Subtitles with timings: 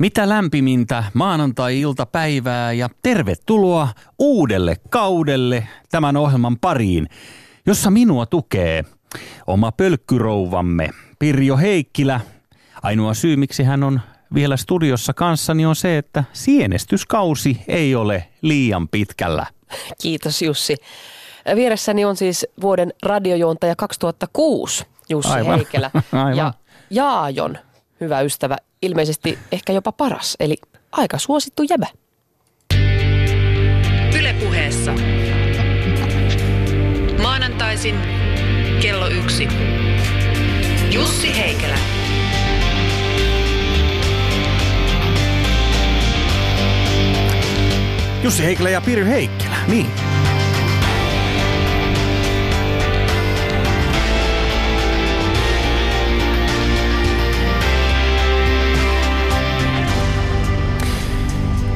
[0.00, 3.88] Mitä lämpimintä maanantai-iltapäivää ja tervetuloa
[4.18, 7.08] uudelle kaudelle tämän ohjelman pariin,
[7.66, 8.84] jossa minua tukee
[9.46, 12.20] oma pölkkyrouvamme Pirjo Heikkilä.
[12.82, 14.00] Ainoa syy, miksi hän on
[14.34, 19.46] vielä studiossa kanssani on se, että sienestyskausi ei ole liian pitkällä.
[20.02, 20.76] Kiitos Jussi.
[21.54, 25.54] Vieressäni on siis vuoden radiojuontaja 2006 Jussi Aivan.
[25.56, 26.36] Heikelä Aivan.
[26.36, 26.52] ja
[26.90, 27.58] Jaajon
[28.00, 30.56] hyvä ystävä, ilmeisesti ehkä jopa paras, eli
[30.92, 31.86] aika suosittu jäbä.
[34.18, 34.92] Ylepuheessa.
[37.22, 37.94] Maanantaisin
[38.82, 39.48] kello yksi.
[40.92, 41.78] Jussi Heikelä.
[48.22, 50.09] Jussi Heikkilä ja Pirjo Heikkilä, niin.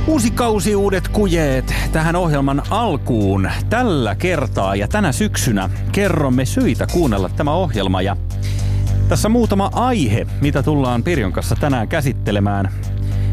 [0.07, 3.51] Uusi kausi, uudet kujeet tähän ohjelman alkuun.
[3.71, 8.17] Tällä kertaa ja tänä syksynä kerromme syitä kuunnella tämä ohjelma ja
[9.09, 12.69] tässä muutama aihe, mitä tullaan Pirjon kanssa tänään käsittelemään.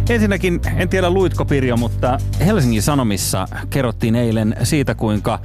[0.09, 5.39] Ensinnäkin, en tiedä luitko Pirjo, mutta Helsingin Sanomissa kerrottiin eilen siitä, kuinka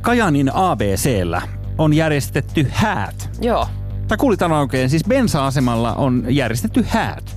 [0.00, 1.42] Kajanin ABCllä
[1.78, 3.30] on järjestetty häät.
[3.40, 3.68] Joo,
[4.08, 7.36] Tai kuulit tämän oikein, siis bensa-asemalla on järjestetty häät.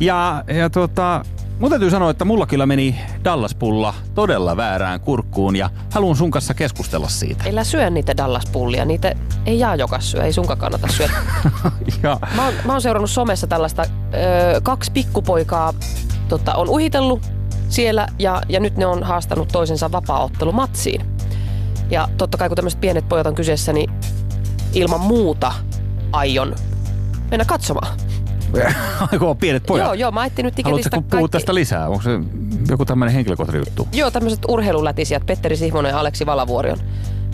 [0.00, 1.24] Ja, ja tota,
[1.58, 6.54] mun täytyy sanoa, että mulla kyllä meni Dallas-pulla todella väärään kurkkuun ja haluan sun kanssa
[6.54, 7.44] keskustella siitä.
[7.50, 9.12] älä syö niitä Dallas-pullia, niitä
[9.46, 11.12] ei jaa jokas syö, ei sunkaan kannata syödä.
[12.02, 15.72] Ja, Mä oon, mä oon seurannut somessa tällaista, ö, kaksi pikkupoikaa
[16.28, 17.22] tota, on uhitellut
[17.68, 21.06] siellä ja, ja nyt ne on haastanut toisensa vapaaottelumatsiin.
[21.90, 23.90] Ja totta kai kun tämmöiset pienet pojat on kyseessä, niin
[24.72, 25.52] ilman muuta
[26.12, 26.54] aion
[27.30, 27.96] mennä katsomaan.
[29.12, 29.86] Aiko pienet pojat?
[29.86, 31.88] Joo, joo, mä ajattelin nyt Haluatko puhua tästä lisää?
[31.88, 32.10] Onko se
[32.68, 33.88] joku tämmöinen henkilökohtainen juttu?
[33.92, 36.78] Joo, tämmöiset urheilulätisijät, Petteri Sihvonen ja Aleksi Valavuori on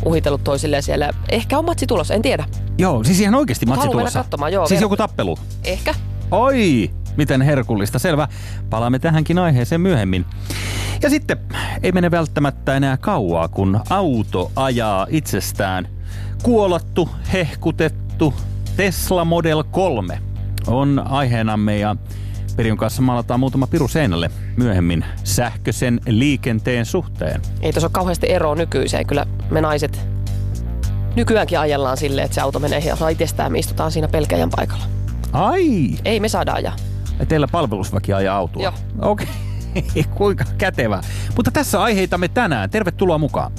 [0.04, 1.10] uhitellut toisilleen siellä.
[1.28, 2.44] Ehkä on matsi tulossa, en tiedä.
[2.78, 4.18] Joo, siis ihan oikeasti matsi haluan mennä tulossa.
[4.18, 5.38] katsomaan, joo, siis ver- joku tappelu.
[5.64, 5.94] Ehkä.
[6.30, 7.98] Oi, miten herkullista.
[7.98, 8.28] Selvä.
[8.70, 10.26] Palaamme tähänkin aiheeseen myöhemmin.
[11.02, 11.38] Ja sitten
[11.82, 15.88] ei mene välttämättä enää kauaa, kun auto ajaa itsestään.
[16.42, 18.34] Kuolattu, hehkutettu
[18.76, 20.18] Tesla Model 3
[20.66, 21.96] on aiheenamme ja
[22.56, 27.40] Perion kanssa maalataan muutama piru seinälle myöhemmin sähköisen liikenteen suhteen.
[27.60, 29.06] Ei tuossa ole kauheasti eroa nykyiseen.
[29.06, 30.00] Kyllä me naiset
[31.16, 33.52] nykyäänkin ajellaan silleen, että se auto menee ihan itsestään.
[33.52, 34.84] Me istutaan siinä pelkäjän paikalla.
[35.32, 36.76] Ai, Ei me saada ajaa.
[37.28, 38.62] teillä palvelusväki ajaa autoa.
[38.62, 38.72] Joo.
[38.98, 39.26] Okei,
[40.14, 41.00] kuinka kätevä.
[41.36, 42.70] Mutta tässä aiheitamme tänään.
[42.70, 43.52] Tervetuloa mukaan.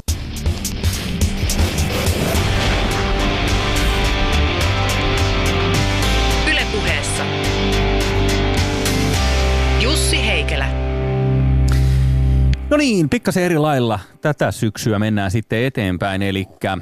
[12.81, 16.21] Niin, pikkasen eri lailla tätä syksyä mennään sitten eteenpäin.
[16.21, 16.77] Eli äh,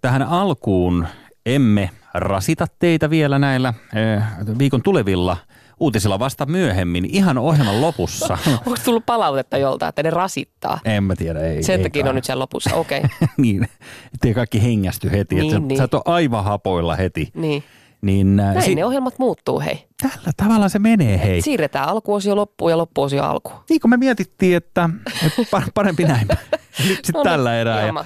[0.00, 1.06] tähän alkuun
[1.46, 5.36] emme rasita teitä vielä näillä äh, viikon tulevilla
[5.80, 8.38] uutisilla vasta myöhemmin, ihan ohjelman lopussa.
[8.66, 10.80] Onko tullut palautetta jolta, että ne rasittaa?
[10.84, 11.62] en mä tiedä, ei.
[11.62, 12.08] Sen ei takia kai.
[12.08, 12.74] on nyt siellä lopussa.
[12.74, 13.28] Okei, okay.
[13.36, 13.68] niin,
[14.14, 15.34] ettei kaikki hengästy heti.
[15.34, 15.78] Niin, että sä, niin.
[15.78, 17.30] sä et ole aivan hapoilla heti.
[17.34, 17.64] niin.
[18.02, 19.86] Niin, äh, Näin ne ohjelmat muuttuu, hei.
[20.02, 21.42] tällä tavalla se menee, hei.
[21.42, 23.56] Siirretään alkuosio loppuun ja loppuosio alkuun.
[23.68, 24.90] Niin kuin me mietittiin, että,
[25.26, 26.28] että pa- parempi näin.
[26.88, 27.86] Nyt sitten No niin, tällä erää.
[27.86, 28.04] Ja,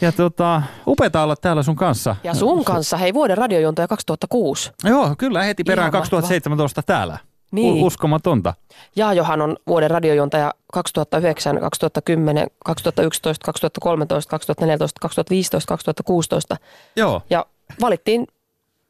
[0.00, 2.16] ja tota, upeata olla täällä sun kanssa.
[2.24, 4.72] Ja sun kanssa, hei, vuoden radiojuontaja 2006.
[4.84, 6.20] Joo, kyllä heti perään Ihan mahtavaa.
[6.22, 7.18] 2017 täällä.
[7.52, 7.82] Niin.
[7.82, 8.54] U- uskomatonta.
[8.96, 16.56] Jaajohan on vuoden radiojuontaja 2009, 2010, 2011, 2013, 2014, 2015, 2016
[16.96, 17.46] Joo, ja
[17.80, 18.26] valittiin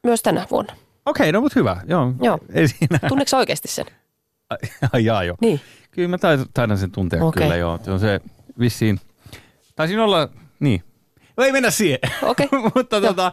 [0.05, 0.73] myös tänä vuonna.
[1.07, 1.77] okei, no mutta hyvä.
[1.87, 2.39] Joo, Joo.
[2.53, 2.99] ei siinä.
[3.09, 3.87] Tunneeko oikeasti sen?
[4.93, 5.37] Ai jaa, joo.
[5.41, 5.61] Niin.
[5.91, 6.19] Kyllä mä
[6.55, 7.43] taidan, sen tuntea Okei.
[7.43, 7.79] kyllä, joo.
[7.83, 8.21] Se on se
[8.59, 9.01] vissiin,
[9.77, 10.29] taisin olla,
[10.61, 10.83] niin.
[11.37, 11.99] No ei mennä siihen.
[12.23, 12.49] Okei.
[12.75, 13.03] mutta Joo.
[13.13, 13.33] tuota,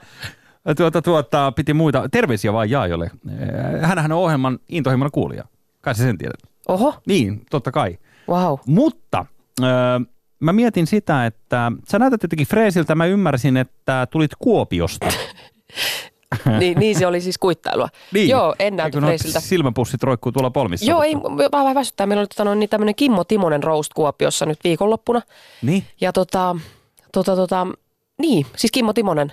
[0.78, 3.12] tuota, tuota, piti muita, terveisiä vaan Jaajolle.
[3.82, 5.44] Hänhän on ohjelman intohimoinen kuulija.
[5.82, 6.40] Kai sä sen tiedät.
[6.68, 7.98] Oho, Niin, totta kai.
[8.30, 8.58] wow.
[8.66, 9.26] Mutta
[9.64, 9.68] öö,
[10.40, 12.96] mä mietin sitä, että sä näytät jotenkin freesiltä.
[12.96, 15.08] Mä ymmärsin, että tulit Kuopiosta.
[16.60, 17.90] niin, niin se oli siis kuittailua.
[18.14, 18.30] Niin.
[18.30, 19.40] Joo, en näytä Eikö Freisiltä.
[19.40, 20.86] silmäpussit roikkuu tuolla polmissa.
[20.92, 21.16] Joo, ei,
[21.52, 22.08] vähän väsyttää.
[22.08, 25.22] Meillä oli tota, niin tämmöinen Kimmo Timonen roast Kuopiossa nyt viikonloppuna.
[25.62, 25.84] Niin?
[26.02, 26.56] Ja tota,
[27.14, 27.68] tota, tota,
[28.22, 29.32] niin, siis Kimmo Timonen.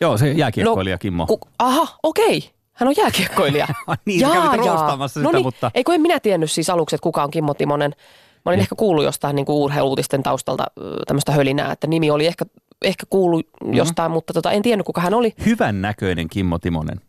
[0.00, 1.26] Joo, se jääkiekkoilija Kimmo.
[1.26, 2.50] Ku, aha, okei.
[2.72, 3.66] Hän on jääkiekkoilija.
[4.06, 5.44] Niin, sä kävit roostaamassa sitä, Noniin.
[5.44, 7.94] mutta- Ei kun en minä tiennyt siis aluksi, että kuka on Kimmo Timonen.
[8.44, 10.64] Mä olin ehkä kuullut jostain niin urheiluutisten taustalta
[11.06, 12.44] tämmöistä hölinää, että nimi oli ehkä,
[12.82, 13.74] ehkä kuullut Mhm.
[13.74, 15.34] jostain, mutta tota, en tiennyt kuka hän oli.
[15.46, 17.00] Hyvän näköinen Kimmo Timonen.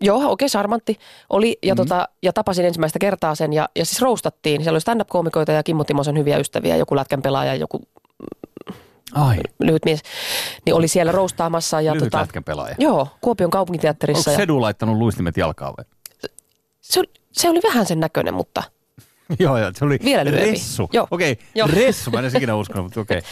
[0.00, 0.98] Joo, oikein okay, sarmantti
[1.30, 1.76] oli ja, mm.
[1.76, 4.62] tota, ja tapasin ensimmäistä kertaa sen ja, ja siis roustattiin.
[4.62, 7.80] Siellä oli stand-up-koomikoita ja Kimmo Timosen hyviä ystäviä, joku lätkän pelaaja, joku
[9.14, 10.00] Ai, lyhyt mies,
[10.66, 11.80] niin oli siellä roustaamassa.
[11.80, 12.74] Ja lyhyt tota, pelaaja.
[12.78, 14.30] Joo, Kuopion kaupunginteatterissa.
[14.30, 15.84] Onko ja Sedu laittanut luistimet jalkaan vai?
[16.80, 18.62] se, oli, se oli vähän sen näköinen, mutta
[19.38, 20.50] Joo, joo, se oli Vielä lyhyempi.
[20.50, 20.88] ressu.
[20.92, 21.06] Joo.
[21.10, 21.68] Okei, Joo.
[21.72, 23.20] ressu, mä en ikinä uskonut, mutta okei.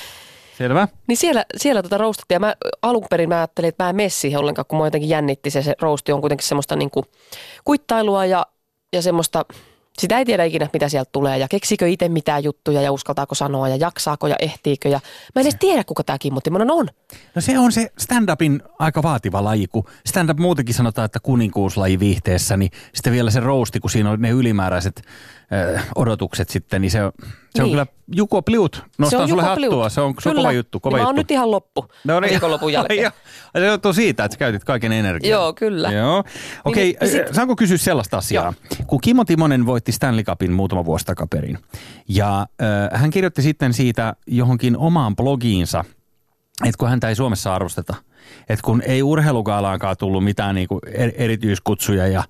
[0.61, 0.89] Selvä.
[1.07, 4.09] Niin siellä, siellä tota roustattiin ja mä alun perin mä ajattelin, että mä en mene
[4.09, 7.05] siihen ollenkaan, kun mua jotenkin jännitti se, se rousti on kuitenkin semmoista niinku
[7.65, 8.47] kuittailua ja,
[8.93, 9.45] ja semmoista,
[9.99, 13.69] sitä ei tiedä ikinä, mitä sieltä tulee ja keksikö itse mitään juttuja ja uskaltaako sanoa
[13.69, 15.01] ja jaksaako ja ehtiikö ja
[15.35, 16.89] mä en edes tiedä, kuka tämä Kimmo Timonen on.
[17.35, 22.57] No se on se stand-upin aika vaativa laji, kun stand-up muutenkin sanotaan, että kuninkuuslaji viihteessä,
[22.57, 25.03] niin sitten vielä se rousti, kun siinä on ne ylimääräiset
[25.77, 26.99] äh, odotukset sitten, niin se,
[27.55, 27.73] se on Niin.
[27.73, 27.87] kyllä
[28.17, 28.85] Juko Pliut.
[28.99, 29.93] Nostaa sulle Juko hattua, Pliut.
[29.93, 30.43] se on, se on Kyllä.
[30.43, 30.81] kova juttu.
[30.81, 31.09] Kova niin Mä juttu.
[31.09, 32.31] oon nyt ihan loppu No niin.
[32.31, 33.03] viikonlopun jälkeen.
[33.03, 33.11] Joo.
[33.59, 35.31] Se johtuu siitä, että sä käytit kaiken energian.
[35.31, 35.91] Joo, kyllä.
[35.93, 36.25] Joo.
[36.65, 38.53] Okei, Niin, niin sit- okay, saanko kysyä sellaista asiaa?
[38.87, 41.59] Kun Kimmo Timonen voitti Stanley Cupin muutama vuosi takaperin,
[42.09, 42.41] ja
[42.93, 45.85] äh, hän kirjoitti sitten siitä johonkin omaan blogiinsa,
[46.65, 47.95] että kun häntä ei Suomessa arvosteta,
[48.49, 52.23] että kun ei urheilugaalaankaan tullut mitään niinku er- erityiskutsuja ja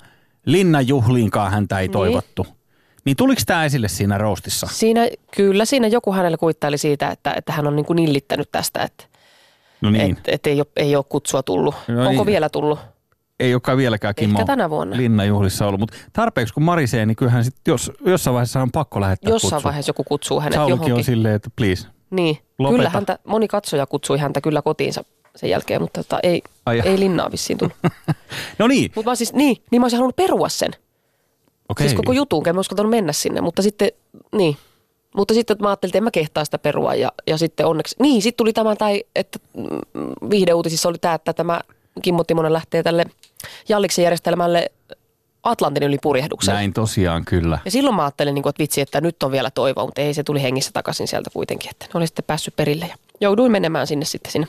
[0.47, 1.93] linnanjuhliinkaan häntä ei Niin.
[1.93, 2.47] toivottu,
[3.05, 4.67] niin tuliko tämä esille siinä roostissa?
[4.71, 8.83] Siinä, kyllä siinä joku hänelle kuittaili siitä, että, että hän on niin kuin nillittänyt tästä,
[8.83, 9.05] että,
[9.81, 11.75] No niin, että, että ei, ole, ei ole kutsua tullut.
[11.89, 12.27] No Onko niin.
[12.27, 12.79] vielä tullut?
[13.41, 14.97] ei olekaan vieläkään Kimmo Ehkä tänä vuonna.
[14.97, 19.31] linnanjuhlissa ollut, mutta tarpeeksi kun marisee, niin kyllähän sit jos, jossain vaiheessa on pakko lähettää
[19.31, 19.65] Jossain kutsu.
[19.65, 20.95] vaiheessa joku kutsuu hänet Saulikin johonkin.
[20.95, 21.89] on silleen, että please.
[22.11, 22.77] Niin, Lopeta.
[22.77, 25.05] kyllä häntä, moni katsoja kutsui häntä kyllä kotiinsa
[25.37, 27.77] sen jälkeen, mutta tota, ei, Ai ei linnaa vissiin tullut.
[28.59, 30.71] No niin, mutta siis, niin, niin mä olisin halunnut perua sen.
[31.71, 31.89] okei.
[31.89, 33.91] Siis koko jutun, enkä mä uskaltanut mennä sinne, mutta sitten,
[34.33, 34.57] niin.
[35.17, 38.23] Mutta sitten mä ajattelin, että en mä kehtaa sitä perua ja, ja sitten onneksi, niin
[38.23, 41.61] sitten tuli tämä, tai, että mm, viihdeuutisissa oli tämä, että tämä
[42.03, 43.07] Kimmo Timonen lähtee tälle
[43.69, 44.71] Jalliksen järjestelmälle
[45.43, 46.59] Atlantin yli purjehdukselle.
[46.59, 47.59] Näin tosiaan kyllä.
[47.65, 50.23] Ja silloin mä ajattelin, niin että vitsi, että nyt on vielä toivoa, mutta ei se
[50.23, 54.05] tuli hengissä takaisin sieltä kuitenkin, että ne oli sitten päässyt perille ja jouduin menemään sinne
[54.05, 54.47] sitten sinne.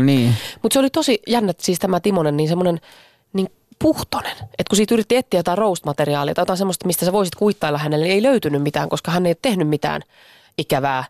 [0.00, 0.34] Niin.
[0.62, 2.80] Mutta se oli tosi jännä, että siis tämä Timonen niin semmoinen
[3.78, 4.36] puhtonen.
[4.40, 8.06] Että kun siitä yritti etsiä jotain roast-materiaalia tai jotain semmoista, mistä sä voisit kuittailla hänelle,
[8.06, 10.02] niin ei löytynyt mitään, koska hän ei ole tehnyt mitään
[10.58, 11.04] ikävää.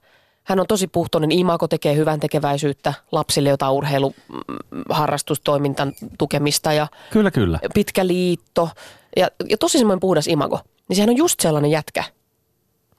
[0.44, 7.58] Hän on tosi puhtoinen, imako tekee hyvän tekeväisyyttä lapsille, jotain urheiluharrastustoimintan tukemista ja Kyllä, kyllä.
[7.74, 8.70] pitkä liitto
[9.16, 10.60] ja, ja tosi semmoinen puhdas imago.
[10.88, 12.04] Niin sehän on just sellainen jätkä,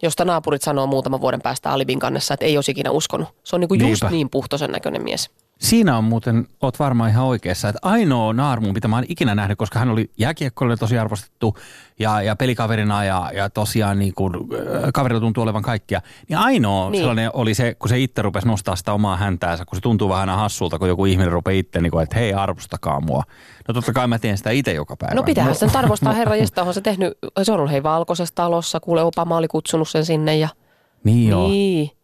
[0.01, 3.27] josta naapurit sanoo muutaman vuoden päästä Alibin kannessa, että ei olisi ikinä uskonut.
[3.43, 4.09] Se on niinku just Niinpä.
[4.09, 5.29] niin puhtoisen näköinen mies.
[5.59, 9.57] Siinä on muuten, oot varmaan ihan oikeassa, että ainoa naarmu, mitä mä oon ikinä nähnyt,
[9.57, 11.57] koska hän oli jääkiekkoille tosi arvostettu
[11.99, 16.89] ja, ja pelikaverina ja, ja tosiaan niin kuin, äh, kaverilla tuntuu olevan kaikkia, niin ainoa
[16.89, 16.99] niin.
[17.01, 20.29] Sellainen oli se, kun se itse rupesi nostaa sitä omaa häntäänsä, kun se tuntuu vähän
[20.29, 23.23] hassulta, kun joku ihminen rupeaa itse, niin kuin, että hei arvostakaa mua.
[23.67, 25.15] No totta kai mä teen sitä itse joka päivä.
[25.15, 27.13] No pitäähän sen arvostaa, herra Jesta, onhan se tehnyt,
[27.43, 30.49] se on ollut hei valkoisessa talossa, kuule Obama oli kutsunut sen sinne ja
[31.03, 31.47] Niin joo.
[31.47, 31.98] niin.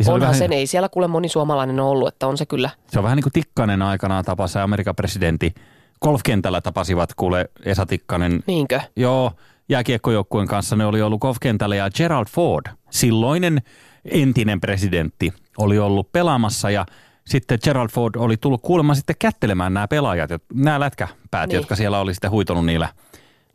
[0.00, 2.70] Niin se, Onhan vähän, sen, ei siellä kuule moni suomalainen ollut, että on se kyllä.
[2.88, 5.54] se on vähän niin kuin Tikkanen aikanaan tapasi Amerikan presidentti.
[6.02, 8.80] Golfkentällä tapasivat kuule Esa Tikkanen Niinkö?
[8.96, 9.32] Joo,
[9.68, 13.62] jääkiekkojoukkueen kanssa ne oli ollut golfkentällä ja Gerald Ford, silloinen
[14.04, 16.86] entinen presidentti, oli ollut pelaamassa ja
[17.26, 21.56] sitten Gerald Ford oli tullut kuulemma sitten kättelemään nämä pelaajat, nämä lätkäpäät, Niin.
[21.56, 22.88] jotka siellä oli sitten huitonut niillä,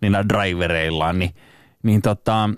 [0.02, 1.36] niillä drivereillaan, niin,
[1.84, 2.50] niin tota,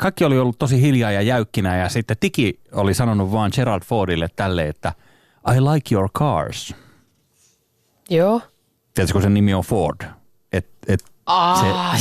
[0.00, 4.28] kaikki oli ollut tosi hiljaa ja jäykkinä ja sitten Tiki oli sanonut vaan Gerald Fordille
[4.36, 4.92] tälle, että
[5.56, 6.74] I like your cars.
[8.10, 8.40] Joo.
[8.94, 10.00] Tiedätkö, kun sen nimi on Ford?
[10.52, 11.96] Et, et Aa,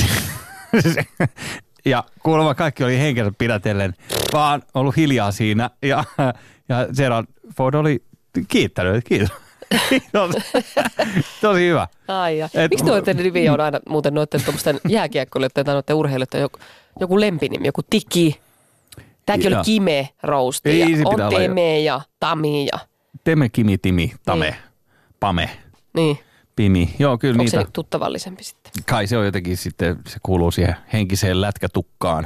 [0.79, 1.05] Se-
[1.85, 3.93] ja kuulemma kaikki oli henkensä pidätellen,
[4.33, 5.69] vaan ollut hiljaa siinä.
[5.81, 6.03] Ja,
[6.69, 7.25] ja Gerald
[7.57, 8.03] Ford oli
[8.47, 9.29] kiittänyt, että kiitos.
[11.41, 11.87] Tosi hyvä.
[12.07, 12.49] ai ja.
[12.53, 16.59] Et- Miksi noiden nimiä on aina muuten noiden tuommoisten jääkiekkoilijoiden tai noiden urheilijoiden joku,
[16.99, 18.39] joku lempinimi, joku Tiki.
[19.25, 19.63] Tämäkin oli.
[19.65, 21.29] Kime Rousti Ei, ja on.
[21.29, 22.79] Teme ja Tami ja
[23.23, 24.55] Teme, Kimi, Timi, Tame, Niin.
[25.19, 25.49] Pame,
[25.95, 26.19] niin.
[26.55, 26.95] Pimi.
[26.99, 27.61] Joo, kyllä Onko niitä.
[27.61, 28.71] se tuttavallisempi sitten?
[28.89, 32.25] Kai se on jotenkin sitten, se kuuluu siihen henkiseen lätkätukkaan.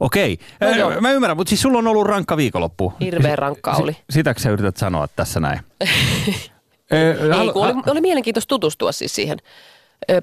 [0.00, 1.00] Okei, No joo.
[1.00, 2.92] mä ymmärrän, mutta siis sulla on ollut rankka viikonloppu.
[3.00, 3.96] Hirveän rankkaa oli.
[4.10, 5.60] Sitäkö sä yrität sanoa tässä näin?
[6.90, 9.38] Ei, halu- kun oli, oli mielenkiintoista tutustua siis siihen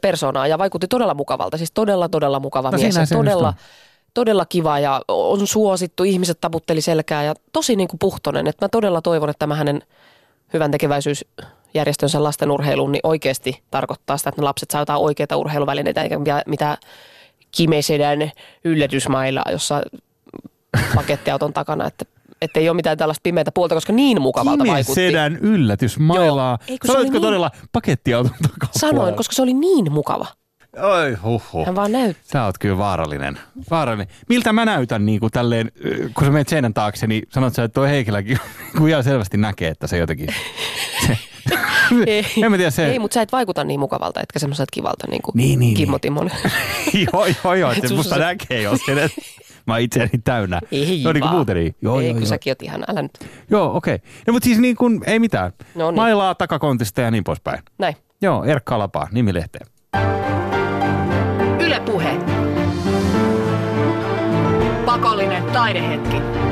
[0.01, 1.57] persoonaan ja vaikutti todella mukavalta.
[1.57, 2.95] Siis todella, todella mukava No mies.
[3.09, 3.53] todella, on.
[4.13, 6.03] todella kiva ja on suosittu.
[6.03, 8.47] Ihmiset taputteli selkää ja tosi niin kuin puhtonen.
[8.47, 9.81] Että mä todella toivon, että tämä hänen
[10.53, 16.01] hyvän tekeväisyysjärjestönsä lasten urheiluun niin oikeasti tarkoittaa sitä, että ne lapset saa jotain oikeita urheiluvälineitä
[16.03, 16.77] eikä mitään- mitään
[17.51, 18.31] kimesedän
[18.63, 19.81] yllätysmailaa, jossa
[20.95, 22.05] pakettiauton takana, että
[22.43, 24.95] että ei ole mitään tällaista pimeätä puolta, koska niin mukavalta vaikutti.
[24.95, 26.57] sedän yllätys mailaa.
[26.67, 28.79] Se Sanoitko niin- todella pakettiauton takapuolella?
[28.79, 30.25] Sanoin, koska se oli niin mukava.
[30.81, 31.65] Oi, huhhuh.
[31.65, 32.23] Hän vaan näyttää.
[32.31, 33.39] Sä oot kyllä vaarallinen.
[33.71, 34.07] Vaarallinen.
[34.29, 35.71] Miltä mä näytän niin kuin tälleen,
[36.15, 38.37] kun sä menet seinän taakse, niin sanot sä, että tuo Heikiläkin
[38.77, 40.27] kun ihan selvästi näkee, että se jotenkin...
[41.07, 41.17] Se,
[42.07, 42.85] Ei, en mä tiedä se...
[42.91, 45.95] ei mutta sä et vaikuta niin mukavalta, etkä semmoiselta kivalta niin kuin Niin, niin, Kimmo
[45.95, 46.01] niin.
[46.01, 46.37] Timonen.
[47.13, 49.09] joo, joo, joo, että Et musta susta- näkee, jos sen,
[49.65, 50.59] mä oon itseäni täynnä.
[50.71, 51.75] Ei no, niin kuin muuten niin.
[51.81, 52.29] Joo, ei, joo, kun joo.
[52.29, 53.11] säkin oot ihan, älä nyt.
[53.49, 53.95] Joo, okei.
[53.95, 54.09] Okay.
[54.27, 55.51] No, mutta siis niin kuin, ei mitään.
[55.75, 55.95] No niin.
[55.95, 57.59] Mailaa takakontista ja niin poispäin.
[57.77, 57.95] Näin.
[58.21, 59.67] Joo, Erkka Alapaa, nimilehteen.
[61.59, 62.17] Yle Puhe.
[64.85, 66.42] Pakollinen taidehetki.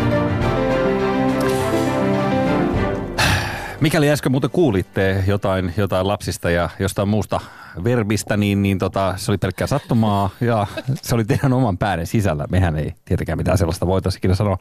[3.82, 7.40] Mikäli äsken muuten kuulitte jotain, jotain lapsista ja jostain muusta
[7.84, 10.68] verbistä, niin, niin tota, se oli pelkkää sattumaa ja
[11.02, 12.46] se oli teidän oman päänen sisällä.
[12.50, 14.58] Mehän ei tietenkään mitään sellaista voitaisiin ikinä sanoa.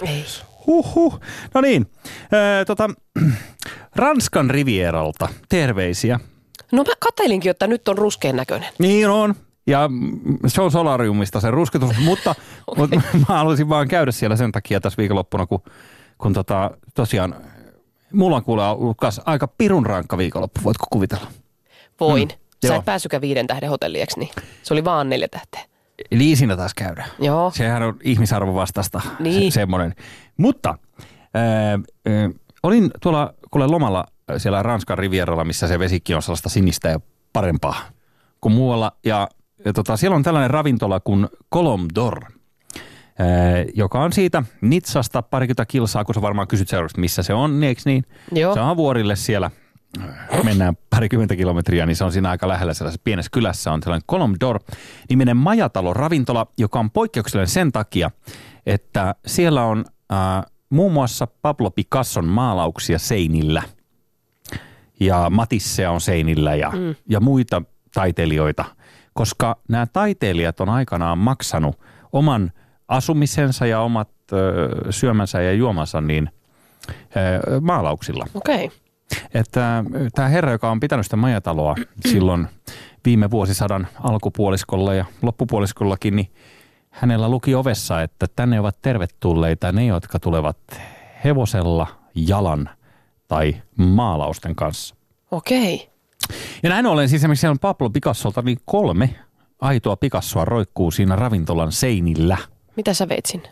[0.67, 1.21] Huhhuh.
[1.55, 1.87] No niin,
[2.33, 2.91] öö, tota,
[3.97, 6.21] Ranskan Rivieralta terveisiä.
[6.73, 8.69] No mä kattelinkin, että nyt on ruskean näköinen.
[8.79, 9.35] Niin on.
[9.67, 9.91] Ja
[10.47, 12.35] se on solariumista se rusketus, mutta,
[12.67, 12.81] okay.
[12.83, 12.99] mutta
[13.29, 15.63] mä haluaisin vaan käydä siellä sen takia tässä viikonloppuna, kun,
[16.19, 17.35] kun tota, tosiaan
[18.13, 21.27] mulla on kuule ollut kas aika pirun rankka viikonloppu, voitko kuvitella?
[22.01, 22.29] Voin.
[22.29, 22.35] Mm,
[22.67, 22.79] Sä joo.
[22.79, 24.31] et pääsykään viiden tähden hotellieks, niin
[24.63, 25.61] se oli vaan neljä tähteä.
[26.11, 27.11] Eli siinä taas käydään.
[27.19, 27.51] Joo.
[27.55, 29.53] Sehän on ihmisarvon vastasta Niin.
[29.53, 29.95] se, semmoinen.
[30.37, 30.79] Mutta
[31.35, 32.31] ää, ää,
[32.63, 34.05] olin tuolla kuule lomalla
[34.37, 37.01] siellä Ranskan rivieralla, missä se vesikin on sellaista sinistä ja
[37.33, 37.77] parempaa
[38.41, 38.93] kuin muualla.
[39.05, 39.29] Ja,
[39.65, 42.33] ja tota, siellä on tällainen ravintola kuin Colom d'Or,
[43.75, 47.69] joka on siitä Nitsasta parikymmentä kilsaa, kun sä varmaan kysyt seuraavaksi, missä se on, niin
[47.69, 48.05] eikö niin?
[48.33, 48.55] Joo.
[48.55, 49.51] Se on vuorille siellä
[50.45, 54.35] mennään parikymmentä kilometriä, niin se on siinä aika lähellä sellaisessa pienessä kylässä on sellainen Colom
[54.35, 54.75] d'Or
[55.09, 58.11] niminen majatalo ravintola, joka on poikkeuksellinen sen takia,
[58.67, 63.63] että siellä on äh, muun muassa Pablo Picasson maalauksia seinillä
[65.01, 66.95] ja Matissea on seinillä ja, mm.
[67.09, 67.63] ja muita
[67.95, 68.65] taiteilijoita,
[69.15, 71.81] koska nämä taiteilijat on aikanaan maksanut
[72.13, 72.53] oman
[72.91, 74.09] asumisensa ja omat
[74.91, 76.31] syömänsä ja juomansa niin
[77.61, 78.27] maalauksilla.
[78.35, 78.65] Okei.
[78.65, 78.79] Okay.
[79.35, 81.75] Että tämä herra, joka on pitänyt sitä majataloa
[82.13, 82.49] silloin
[83.05, 86.33] viime vuosisadan alkupuoliskolla ja loppupuoliskollakin, niin
[86.91, 90.57] hänellä luki ovessa, että tänne ovat tervetulleita ne, jotka tulevat
[91.25, 92.71] hevosella, jalan
[93.29, 94.95] tai maalausten kanssa.
[95.31, 95.75] Okei.
[95.75, 95.87] Okay.
[96.63, 99.15] Ja näin ollen siis esimerkiksi siellä on Pablo Picassolta niin kolme
[99.61, 102.39] aitoa Picassoa roikkuu siinä ravintolan seinillä.
[102.81, 103.49] Mitä sä veit sinne?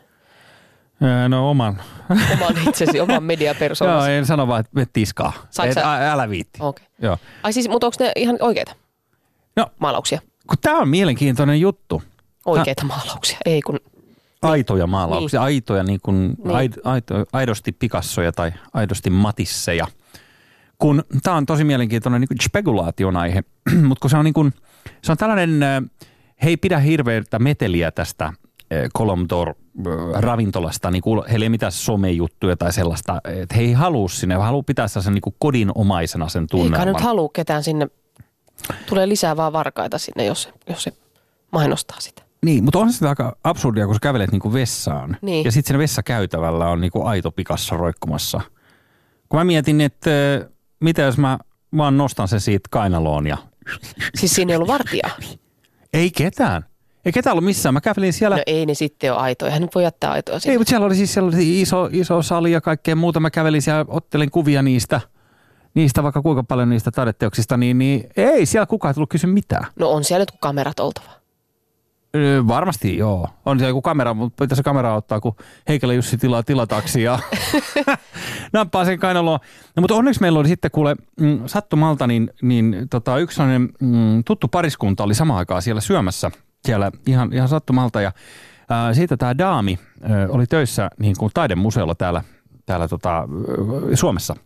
[1.02, 1.82] Öö, No oman.
[2.32, 4.10] Oman itsesi, oman Joo, mediapersonasi.
[4.12, 5.32] en sano vaan, että tiskaa.
[5.64, 6.58] Et, sä- älä viitti.
[6.62, 6.86] Okei.
[7.02, 7.18] Joo.
[7.42, 8.72] Ai siis, mutta onko ne ihan oikeita
[9.56, 10.20] No, maalauksia?
[10.46, 12.02] kun tämä on mielenkiintoinen juttu.
[12.46, 13.38] Oikeita maalauksia.
[13.46, 13.80] Ei kun,
[14.42, 16.56] Aitoja maalauksia, aitoja niin kuin Niin.
[16.56, 19.86] aid, aito, aidosti Picassoja tai aidosti Matisseja.
[20.78, 23.42] Kun tämä on tosi mielenkiintoinen niin kuin spekulaation aihe,
[23.88, 24.54] mutta kun se on niin kuin,
[25.02, 25.82] se on tällainen, äh,
[26.42, 28.32] he ei pidä hirveältä meteliä tästä
[28.72, 33.60] äh, Colom d'Or äh, ravintolasta, niin kuin, heillä ei mitään somejuttuja tai sellaista, että he
[33.60, 36.76] ei halua sinne, he haluaa pitää sellaisen niin kuin kodinomaisena sen tunnelman.
[36.76, 37.88] kai nyt halua ketään sinne.
[38.86, 40.92] Tulee lisää vaan varkaita sinne, jos se, jos se
[41.52, 42.22] mainostaa sitä.
[42.44, 45.16] Niin, mutta on sitä aika absurdia, kun sä kävelet niinku vessaan.
[45.22, 45.44] Niin.
[45.44, 48.40] Ja sitten siinä vessakäytävällä on niinku aito pikassa roikkumassa.
[49.28, 50.48] Kun mä mietin, että äh,
[50.80, 51.38] mitä jos mä
[51.76, 53.36] vaan nostan se siitä kainaloon ja...
[54.14, 55.10] Siis siinä ei ollut vartijaa.
[55.92, 56.64] Ei ketään.
[57.04, 57.74] Ei ketään ollut missään.
[57.74, 58.36] Mä kävelin siellä...
[58.36, 59.52] No ei ne sitten ole aitoja.
[59.52, 60.52] Hän voi jättää aitoja sinne.
[60.52, 63.20] ei, mutta siellä oli siis sellainen iso, iso sali ja kaikkea muuta.
[63.20, 65.00] Mä kävelin siellä, ottelin kuvia niistä,
[65.74, 69.66] niistä vaikka kuinka paljon niistä taideteoksista, niin, niin ei siellä kukaan tullut kysyä mitään.
[69.78, 71.18] No on siellä nyt kamerat oltava.
[72.16, 73.28] Öö, varmasti joo.
[73.46, 75.36] On siellä joku kamera, mutta pitäisi kamera ottaa, kun
[75.68, 77.18] Heikelä Jussi tilaa tilataksi ja
[78.52, 79.38] nappaa sen kainaloon.
[79.76, 83.40] No, mutta onneksi meillä oli sitten kuule mm, sattumalta, niin, niin tota, yksi
[83.80, 86.30] mm, tuttu pariskunta oli samaan aikaan siellä syömässä
[86.66, 88.00] siellä ihan, ihan sattumalta.
[88.00, 88.12] Ja
[88.68, 92.22] ää, siitä tämä daami ää, oli töissä niin kuin taidemuseolla täällä,
[92.66, 93.28] täällä tota,
[93.94, 94.36] Suomessa.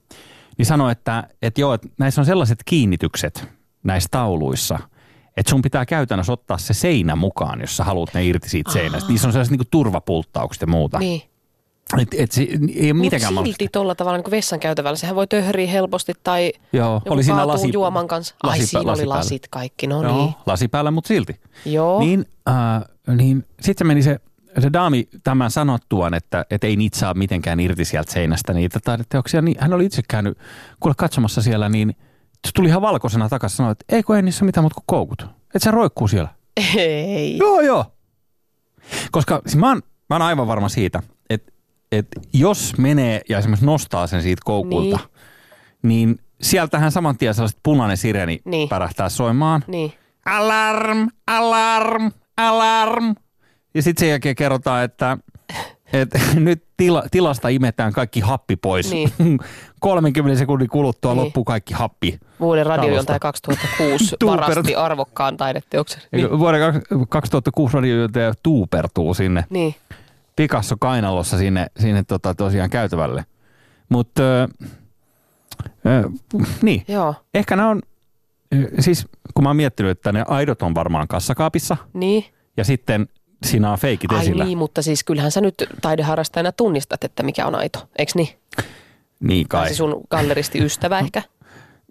[0.59, 3.49] Niin sanoi, että, että joo, että näissä on sellaiset kiinnitykset
[3.85, 4.78] näissä tauluissa–
[5.37, 9.09] että sun pitää käytännössä ottaa se seinä mukaan, jos sä haluat ne irti siitä seinästä.
[9.09, 10.99] Niissä on sellaiset niinku turvapulttaukset ja muuta.
[10.99, 11.23] Niin.
[11.99, 13.58] Et, et se, ei ole Mutta mitenkään mahdollista.
[13.62, 14.96] silti tuolla tavalla niin kuin vessan käytävällä.
[14.96, 18.34] Sehän voi töhriä helposti tai Joo, oli siinä lasi- juoman kanssa.
[18.42, 20.34] Ai lasi- siinä lasi oli lasit kaikki, no Joo, niin.
[20.46, 21.40] lasi päällä, mutta silti.
[21.64, 22.00] Joo.
[22.00, 24.20] Niin, äh, niin sitten se meni se,
[24.61, 29.42] se daami tämän sanottuaan, että, että ei niitä saa mitenkään irti sieltä seinästä niitä taideteoksia.
[29.42, 30.38] Niin hän oli itse käynyt
[30.80, 31.96] kuule katsomassa siellä, niin
[32.54, 35.22] tuli ihan valkoisena takaisin sanoi, että ei kun ei niissä mitään muuta kuin koukut.
[35.22, 36.28] Että se roikkuu siellä.
[36.76, 37.38] Ei.
[37.38, 37.84] Joo, joo.
[39.11, 41.02] Koska siis mä, oon, mä oon aivan varma siitä,
[41.92, 44.99] että, jos menee ja esimerkiksi nostaa sen siitä koukulta,
[45.82, 48.68] niin, niin sieltähän saman tien sellaiset punainen sireni Niin.
[48.68, 49.64] pärähtää soimaan.
[49.66, 49.92] Niin.
[50.26, 53.14] alarm, alarm, alarm.
[53.75, 55.18] Ja sitten sen jälkeen kerrotaan, että,
[55.92, 58.90] että nyt tila, tilasta imetään kaikki happi pois.
[58.90, 59.11] Niin.
[59.80, 61.25] 30 sekunnin kuluttua Niin.
[61.25, 62.18] loppuu kaikki happi.
[62.40, 66.02] Vuoden radiojontaja 2006 Tuuper- varasti arvokkaan taideteoksen.
[66.12, 66.38] Niin.
[66.38, 69.75] Vuoden kak- 2006 radiojohtaja tuupertuu sinne niin.
[70.36, 73.24] Picasso kainalossa sinne, sinne tota, tosiaan käytävälle.
[73.88, 74.22] Mutta
[76.62, 77.14] niin, Joo.
[77.34, 77.82] ehkä nämä on,
[78.80, 82.24] siis kun mä oon miettinyt, että ne aidot on varmaan kassakaapissa Niin.
[82.56, 83.08] ja sitten
[83.46, 84.44] siinä on feikit Ai esillä.
[84.44, 87.88] niin, mutta siis kyllähän sä nyt taideharrastajana tunnistat, että mikä on aito.
[87.98, 88.28] Eikö niin?
[89.20, 89.68] Niin Tai kai.
[89.68, 91.22] se sun galleristiystävä ehkä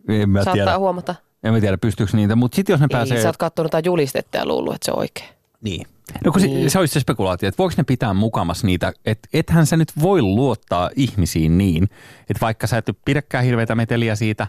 [0.07, 1.15] En mä saattaa tiedä, huomata.
[1.43, 3.21] en mä tiedä pystyykö niitä, mutta sitten jos ne Ei, pääsee...
[3.21, 5.29] sä oot katsonut jotain julistetta ja luullut, että se on oikein.
[5.61, 5.87] Niin.
[6.25, 6.53] No kun Niin.
[6.53, 6.69] niin.
[6.69, 9.91] se, se olisi se spekulaatio, että voiko ne pitää mukamas niitä, että ethän sä nyt
[10.01, 11.83] voi luottaa ihmisiin niin,
[12.29, 14.47] että vaikka sä et pidäkään hirveitä meteliä siitä,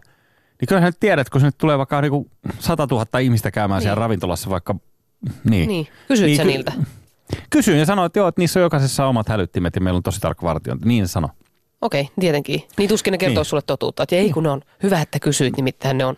[0.60, 3.78] niin kyllä sä nyt tiedät, kun se nyt tulee vaikka niinku 100 000 ihmistä käymään
[3.78, 3.82] niin.
[3.82, 4.74] siellä ravintolassa vaikka,
[5.50, 5.68] niin.
[5.68, 5.88] Niin.
[6.08, 6.72] Kysyit Niin, sä ky- niiltä?
[7.50, 10.20] Kysyin ja sanoin, että joo, että niissä on jokaisessa omat hälyttimet ja meillä on tosi
[10.20, 10.88] tarkka vartiointi.
[10.88, 11.30] Niin se sanoi.
[11.80, 12.62] Okei, tietenkin.
[12.78, 13.44] Niin tuskin ne kertoo Niin.
[13.44, 14.02] sulle totuutta.
[14.02, 14.62] Että ei kun ne on.
[14.82, 16.16] Hyvä, että kysyit, nimittäin ne on,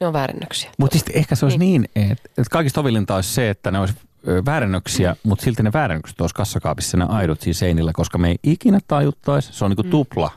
[0.00, 0.70] ne on väärennöksiä.
[0.78, 3.94] Mutta sitten ehkä se olisi niin, että, että kaikista ovillinta olisi se, että ne olisi
[4.28, 8.36] ö, väärennöksiä, mutta silti ne väärennökset olisi kassakaapissa ne aidot siinä seinillä, koska me ei
[8.42, 9.52] ikinä tajuttaisi.
[9.52, 10.30] Se on niinku tupla,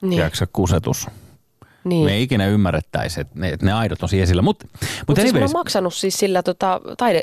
[0.00, 0.10] Niin.
[0.12, 1.06] tiedätkö, kusetus.
[1.84, 2.04] niin.
[2.04, 4.42] Me ei ikinä ymmärrettäisi, että ne, että ne aidot on siellä esillä.
[4.42, 7.22] Mutta mut Mutta siis anyways, oon maksanut siis sillä tota, taide,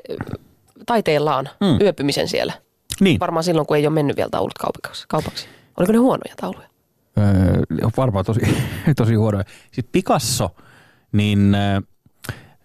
[0.86, 1.68] taiteellaan Mm.
[1.68, 1.82] mm.
[1.82, 2.54] yöpymisen siellä.
[3.00, 5.06] niin, Varmaan silloin, kun ei ole mennyt vielä taulut kaupaksi.
[5.08, 5.48] kaupaksi.
[5.78, 6.68] Oliko ne huonoja tauluja?
[7.18, 7.62] öö,
[7.98, 8.40] varmaan tosi,
[8.98, 9.44] tosi huonoja.
[9.72, 10.56] Siis Picasso,
[11.12, 11.82] niin öö,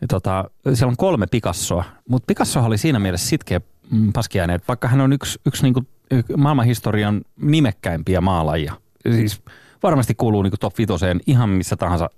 [0.09, 4.89] tota, siellä on kolme Picassoa, mutta Picasso oli siinä mielessä sitkeä mm, paskiainen, että vaikka
[4.89, 5.83] hän on yksi, yksi niinku,
[6.37, 8.75] maailmanhistorian nimekkäimpiä maalaajia,
[9.11, 9.43] siis
[9.83, 12.11] varmasti kuuluu niinku top vitoseen ihan missä tahansa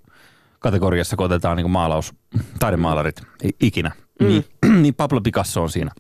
[0.58, 2.14] kategoriassa, kun otetaan niinku maalaus,
[2.58, 3.22] taidemaalarit
[3.60, 4.26] ikinä, mm.
[4.26, 4.44] niin,
[4.82, 5.90] niin Pablo Picasso on siinä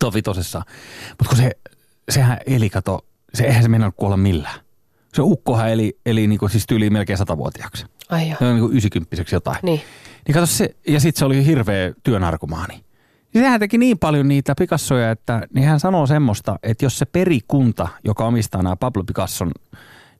[0.00, 0.62] top vitosessa.
[1.08, 1.50] Mutta kun se,
[2.08, 4.60] sehän eli, kato, se, eihän se mennä kuolla millään.
[5.14, 7.86] Se ukkohan eli, eli niinku siis tyyliin melkein satavuotiaaksi.
[8.08, 8.36] Ai joo.
[8.38, 9.58] Se on niinku 90 jotain.
[9.62, 9.80] Niin.
[10.26, 12.74] Niin kato se, ja sitten se oli hirveä työnarkomaani.
[13.34, 17.04] Niin sehän teki niin paljon niitä Picassoja, että niin hän sanoo semmoista, että jos se
[17.04, 19.50] perikunta, joka omistaa nämä Pablo Picasson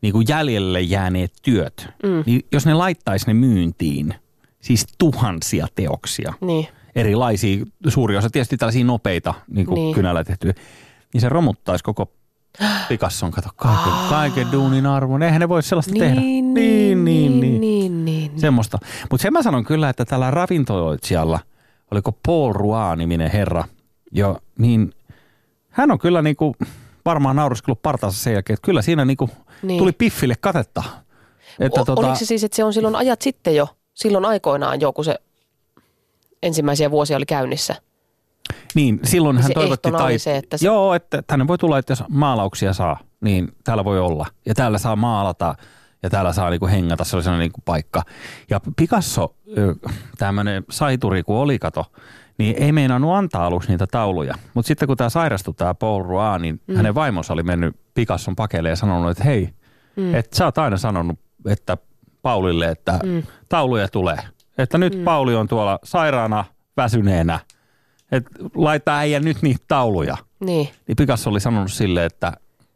[0.02, 2.22] niin kuin jäljelle jääneet työt, mm.
[2.26, 4.14] niin jos ne laittaisi ne myyntiin,
[4.60, 6.68] siis tuhansia teoksia, Niin.
[6.94, 9.84] erilaisia, suuri osa tietysti tällaisia nopeita niin kuin niin.
[9.84, 9.94] Niin.
[9.94, 10.54] kynällä tehtyjä,
[11.12, 12.12] niin se romuttaisi koko
[12.88, 15.22] Picasson, kato, kaiken, kaiken duunin arvon.
[15.22, 16.20] Eihän ne voi sellaista tehdä.
[16.20, 17.60] Niin, niin, niin, niin.
[17.60, 18.40] niin, niin.
[18.40, 18.78] Semmoista.
[19.10, 21.38] Mutta sen mä sanon kyllä, että tällä ravintoloitsijalla,
[21.90, 23.64] oliko Paul Roy-niminen herra,
[24.12, 24.94] jo, niin
[25.70, 26.56] hän on kyllä niinku
[27.04, 29.36] varmaan nauriskellut partaansa sen jälkeen, että kyllä siinä niinku niin.
[29.62, 29.78] Niin.
[29.78, 30.82] tuli piffille katetta.
[31.60, 34.80] Että tota, O- Oliko se siis, että se on silloin ajat sitten jo, silloin aikoinaan
[34.80, 35.18] jo, kun se
[36.42, 37.74] ensimmäisiä vuosia oli käynnissä?
[38.74, 41.92] Niin, silloin hän se toivotti oli se, että se- Joo, että tänne voi tulla, että
[41.92, 44.26] jos maalauksia saa, niin täällä voi olla.
[44.46, 45.54] Ja täällä saa maalata
[46.02, 48.02] ja täällä saa niinku hengata, se oli sellainen niinku paikka.
[48.50, 49.36] Ja Picasso,
[50.18, 51.92] tämmöinen saituri kun oli, kato,
[52.38, 54.34] niin ei meinannut antaa aluksi niitä tauluja.
[54.54, 56.76] Mutta sitten kun tämä sairastui, tämä Paul Roy, niin mm.
[56.76, 59.48] hänen vaimonsa oli mennyt Picasson pakeille ja sanonut, että hei,
[59.96, 60.14] mm.
[60.14, 61.76] että sä oot aina sanonut, että
[62.22, 63.22] Paulille, että mm.
[63.48, 64.18] tauluja tulee.
[64.58, 65.04] Että nyt mm.
[65.04, 66.44] Pauli on tuolla sairaana,
[66.76, 67.38] väsyneenä,
[68.12, 70.16] että laita äijä nyt niitä tauluja.
[70.40, 72.32] Niin, Niin Picasso oli sanonut sille, että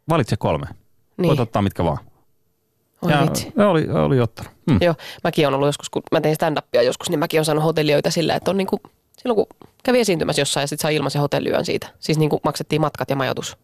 [0.09, 0.65] valitse kolme.
[0.65, 0.75] Niin.
[1.17, 1.27] niin.
[1.27, 1.97] Voit ottaa mitkä vaan.
[3.01, 3.53] Oi ja vitsi.
[3.57, 4.51] oli, oli ottanut.
[4.69, 4.77] Mm.
[4.81, 8.11] Joo, mäkin on ollut joskus, kun mä tein stand-upia joskus, niin mäkin on saanut hotellijoita
[8.11, 8.79] sillä, että on niinku,
[9.17, 11.87] silloin kun kävi esiintymässä jossain ja sitten sai ilmaisen hotelliyön siitä.
[11.99, 13.57] Siis niinku maksettiin matkat ja majoitus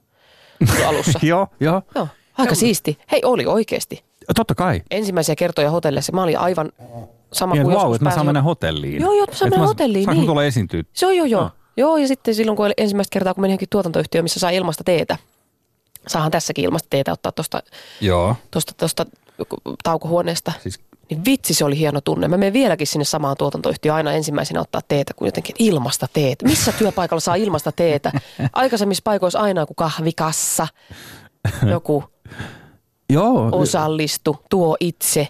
[0.80, 1.20] jo alussa.
[1.32, 1.82] Joo, joo.
[1.96, 2.08] Joo,
[2.38, 2.98] aika siisti.
[3.12, 4.04] Hei, oli oikeasti.
[4.36, 4.82] Totta kai.
[4.92, 6.12] Ensimmäisiä kertoja hotelleissa.
[6.12, 6.72] Mä olin aivan
[7.34, 9.02] sama Niin, kuin wow, joskus että mä saan mennä hotelliin.
[9.02, 10.28] Joo, joo, mä saan mennä hotelliin, Saanko niin.
[10.30, 10.84] tulla esiintyä?
[11.08, 11.42] On joo, joo.
[11.42, 11.54] Ah.
[11.78, 15.18] Joo, ja sitten silloin, kun ensimmäistä kertaa, kun menin johonkin tuotantoyhtiöön, missä sai ilmasta teetä.
[16.08, 17.64] Saahan tässäkin ilmasta teetä ottaa tuosta
[18.02, 18.36] Joo.
[18.52, 19.06] tosta, tosta
[19.84, 20.52] taukohuoneesta.
[20.64, 20.80] Siis
[21.10, 22.28] Niin vitsi, se oli hieno tunne.
[22.28, 26.46] Mä menen vieläkin sinne samaan tuotantoyhtiöön aina ensimmäisenä ottaa teetä, kun jotenkin ilmasta teetä.
[26.46, 28.12] Missä työpaikalla saa ilmasta teetä?
[28.54, 30.68] Aikaisemmissa paikoissa aina joku kahvikassa,
[31.72, 32.04] joku
[33.10, 33.50] Joo.
[33.52, 35.28] osallistu, tuo itse.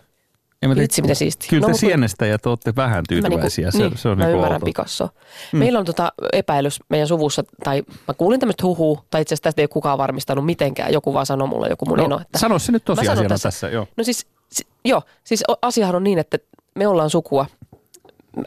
[0.67, 1.49] Mä tiedä, Vitsi, mitä siistiä.
[1.49, 3.65] Kyllä No, te mut kun- sienestäjät olette vähän tyytyväisiä.
[3.67, 4.61] Mä, se, niin, se on mä niinku ymmärrän
[5.01, 5.13] outo.
[5.53, 5.59] Mm.
[5.59, 9.61] Meillä on tota epäilys meidän suvussa, tai mä kuulin tämmöistä huhua, tai itse asiassa tästä
[9.61, 10.93] ei ole kukaan varmistanut mitenkään.
[10.93, 12.39] Joku vaan sanoi mulle, joku mun eno, No, että...
[12.39, 13.47] sano se nyt tosiasiana tässä.
[13.49, 13.69] tässä.
[13.69, 13.87] Joo.
[13.97, 16.37] No siis, si, joo, siis asiahan on niin, että
[16.75, 17.45] me ollaan sukua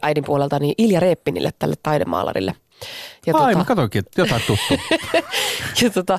[0.02, 2.54] äidin puolelta niin Ilja Reeppinille, tälle taidemaalarille.
[3.26, 4.74] Ja, Ai, mä tota, katsoinkin, että jotain tuttu.
[5.82, 6.18] ja tota,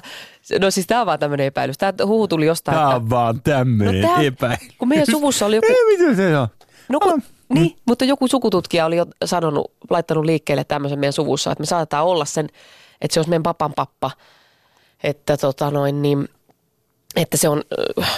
[0.60, 1.78] no siis tämä on vaan tämmöinen epäilys.
[1.78, 4.58] Tämä huhu tuli jostain, Tämä että on vaan tämmöinen No tää- epäily.
[4.78, 5.68] kun meidän suvussa oli joku...
[5.70, 6.48] Ei, mitä se on?
[6.89, 11.62] No kun, Niin, mutta joku sukututkija oli jo sanonut, laittanut liikkeelle tämmöisen meidän suvussa, että
[11.62, 12.50] me saatetaan olla sen,
[13.02, 14.12] että se olisi meidän papan pappa,
[15.04, 16.30] että tota noin niin,
[17.15, 17.63] että se on
[18.00, 18.10] äh,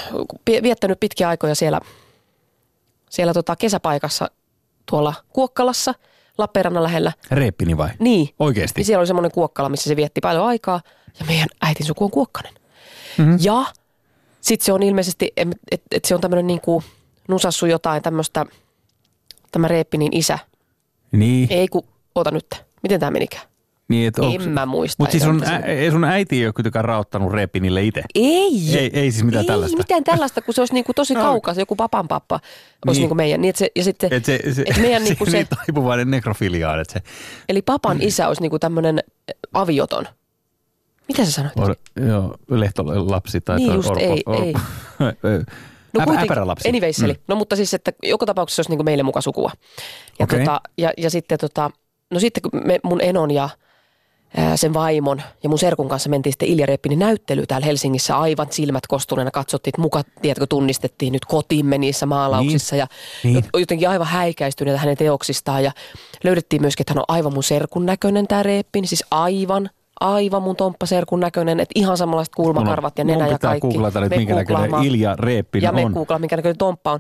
[0.64, 1.80] viettänyt pitkiä aikoja siellä,
[3.10, 4.32] siellä tota kesäpaikassa
[4.90, 5.94] tuolla Kuokkalassa,
[6.38, 7.12] Lappeenrannan lähellä.
[7.32, 7.90] Reeppini vai?
[8.00, 8.30] Niin.
[8.40, 8.80] Oikeesti?
[8.80, 10.82] Niin siellä oli semmoinen Kuokkala, missä se vietti paljon aikaa
[11.20, 12.54] ja meidän äitin suku on Kuokkanen.
[13.18, 13.38] Mm-hmm.
[13.42, 13.66] Ja
[14.42, 16.84] sitten se on ilmeisesti, että et, et se on tämmöinen niinku
[17.28, 18.46] nusassu jotain tämmöistä,
[19.52, 20.40] tämä Reeppinin isä.
[21.12, 21.48] Niin.
[21.52, 21.84] Ei kun,
[22.16, 22.48] oota nyt,
[22.84, 23.44] miten tämä menikään?
[23.90, 25.04] Niin et En mä muista.
[25.04, 28.04] Mutta siis Ei sun, ä, ei sun äiti ei ole kuitenkaan rauttanut Reepinille itse.
[28.16, 28.78] Ei.
[28.78, 29.78] Ei- ei siis mitään ei tällaista.
[29.78, 31.22] mitään tällaista, kun se olisi niinku tosi No.
[31.22, 32.46] kaukas, joku papan pappa olisi
[32.86, 32.92] Niin.
[32.94, 33.00] niin.
[33.02, 33.42] niinku meidän.
[33.42, 36.12] Niin, et se, ja sitten, Et se, se, et meidän se, niinku se, niin taipuvainen
[36.12, 37.02] nekrofiliaan, että se
[37.50, 39.00] eli papan isä olisi niinku tämmöinen
[39.54, 40.06] avioton.
[41.08, 41.58] Mitä sä sanoit?
[41.60, 41.76] or,
[42.08, 44.54] joo, lehtolapsi tai Niin just, ei, ei.
[45.94, 46.70] No, Äpä, kuitenkin- äpärälapsi.
[46.70, 47.16] Anyways, mm.
[47.28, 49.52] No mutta siis, että joka tapauksessa se olisi niin kuin meille muka sukua.
[50.20, 50.40] Ja, Okei.
[50.40, 51.72] tota, ja, ja sitten tota,
[52.12, 53.50] no sitten kun me, mun enon ja
[54.56, 58.88] sen vaimon ja mun serkun kanssa mentiin sitten Ilja Reppinin näyttelyyn täällä Helsingissä aivan silmät
[58.88, 59.32] kostuneena.
[59.32, 62.88] Katsottiin, että muka, tiedätkö, tunnistettiin nyt kotimme niissä maalauksissa ja
[63.24, 63.46] Niin.
[63.54, 65.64] jotenkin aivan häikäistyneitä hänen teoksistaan.
[65.64, 65.72] Ja
[66.24, 70.56] löydettiin myöskin, että hän on aivan mun serkun näköinen tämä Reppin, siis aivan aivan mun
[70.56, 73.68] tomppaserkun näköinen, että ihan samanlaiset kulmakarvat ja Mun nenä ja kaikki.
[73.68, 74.84] googlata Me minkä näköinen.
[74.84, 75.92] Ilja Reeppin Ja me on.
[75.92, 77.00] googlaa, minkä näköinen tomppa on.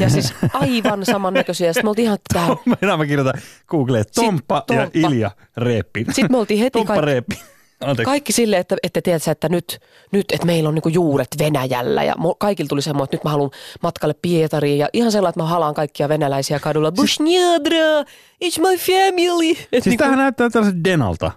[0.00, 1.72] Ja siis aivan samannäköisiä.
[1.72, 4.98] Sitten me oltiin ihan, että tää- Mennään mä kirjoitan Googleen Tomppa, ja Tomppa.
[5.08, 6.06] Ilja Reeppin.
[6.06, 7.42] Sitten me oltiin heti Tomppa kaikki.
[7.80, 8.04] Anteeksi.
[8.04, 9.78] kaikki silleen, että, että tiedätkö, että nyt,
[10.12, 12.02] nyt että meillä on niinku juuret Venäjällä.
[12.04, 13.50] Ja kaikilla tuli semmoinen, että nyt mä haluan
[13.82, 14.78] matkalle Pietariin.
[14.78, 16.92] Ja ihan sellainen, että mä halaan kaikkia venäläisiä kadulla.
[16.92, 18.00] Bushnjadra,
[18.44, 19.50] it's my family.
[19.50, 21.30] Et Siis niinku, tämähän näyttää tällaiset Denalta.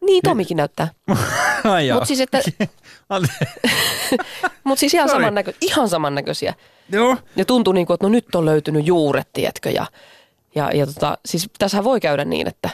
[0.00, 0.88] Niin Tomikin näyttää.
[1.64, 1.92] Ai.
[1.92, 2.40] Mutta siis, että,
[4.64, 5.22] mut siis ihan, Sorry.
[5.22, 6.54] samannäkö, ihan samannäköisiä.
[6.92, 7.16] Joo.
[7.36, 9.70] Ja tuntui niin kuin, että no nyt on löytynyt juuret, tiedätkö.
[9.70, 9.86] Ja,
[10.54, 12.70] ja, ja tota, siis tässähän voi käydä niin, että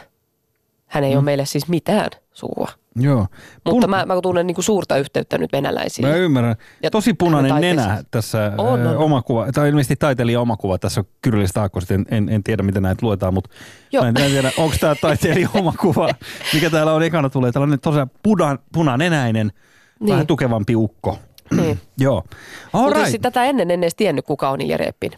[0.87, 1.17] hän ei mm.
[1.17, 2.69] ole meille siis mitään sukua.
[2.97, 3.27] Joo.
[3.65, 6.09] Mutta Pun- mä, mä tunnen niin kuin suurta yhteyttä nyt venäläisiin.
[6.09, 6.57] Mä ymmärrän.
[6.83, 8.97] Ja Tosi punainen nenä tässä On, on, on.
[8.97, 9.53] oma kuva.
[9.53, 11.95] Tai ilmeisesti taiteilija oma kuva tässä on Kyrillistä Aakkosta.
[11.95, 13.51] En, en, en, tiedä, miten näitä luetaan, mutta
[13.93, 14.03] Joo.
[14.05, 16.09] mä en, en tiedä, onko tämä taiteilija oma kuva,
[16.55, 17.53] mikä täällä on ekana tulee.
[17.53, 20.09] Tällainen tosiaan punan, punanenäinen, niin.
[20.09, 20.27] vähän Niin.
[20.27, 21.19] tukevampi ukko.
[21.57, 21.81] Niin.
[21.99, 22.25] Joo.
[22.73, 23.11] Mutta right.
[23.11, 25.13] siis tätä ennen en edes tiennyt, kuka on Ilja Reppin.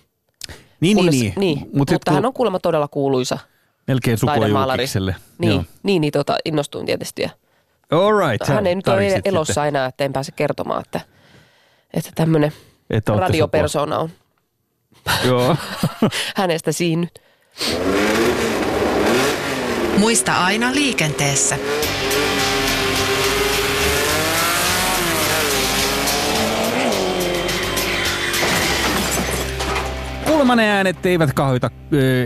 [0.80, 1.32] Niin, niin, Kunnes- niin.
[1.36, 1.58] niin.
[1.58, 3.38] Mut Mutta, mutta hän on kuulemma todella kuuluisa
[3.86, 5.16] melkein sukua julkikselle.
[5.38, 5.64] Niin, Joo.
[5.82, 7.22] niin, niin tota, innostuin tietysti.
[7.22, 7.30] Ja
[7.92, 8.48] All right.
[8.48, 11.00] hän ei nyt ole tarkistit elossa sitten, enää, että en pääse kertomaan, että,
[11.94, 12.52] että tämmöinen
[12.90, 14.10] että radiopersona on.
[15.24, 15.56] Joo.
[16.36, 17.22] hänestä siinnyt.
[19.98, 21.58] Muista aina liikenteessä.
[30.26, 31.70] Kuulemani äänet eivät kahoita,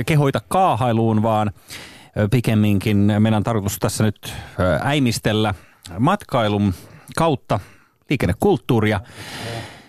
[0.07, 1.53] kehoita kaahailuun, vaan
[2.31, 4.35] pikemminkin meidän on tarkoitus tässä nyt
[4.85, 5.55] äimistellä
[5.98, 6.75] matkailun
[7.16, 7.61] kautta
[8.11, 9.01] liikennekulttuuria.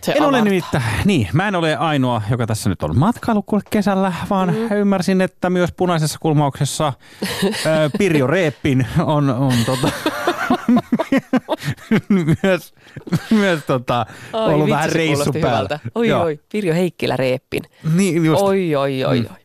[0.01, 0.43] Se En ole avartaa.
[0.43, 4.75] nimittäin, niin, mä en ole ainoa, joka tässä nyt on matkailu kesällä, vaan mm.
[4.77, 6.93] ymmärsin, että myös punaisessa kulmauksessa
[7.97, 9.89] Pirjo Reeppin on, on tota,
[12.43, 12.73] myös,
[13.29, 15.47] myös tota, Ai ollut vitsi, vähän reissu päällä.
[15.49, 15.79] hyvältä.
[15.95, 16.23] Oi, Joo.
[16.23, 17.63] oi, Pirjo Heikkilä Reeppin.
[17.95, 18.41] Niin, just.
[18.41, 19.42] Oi, oi, oi, oi.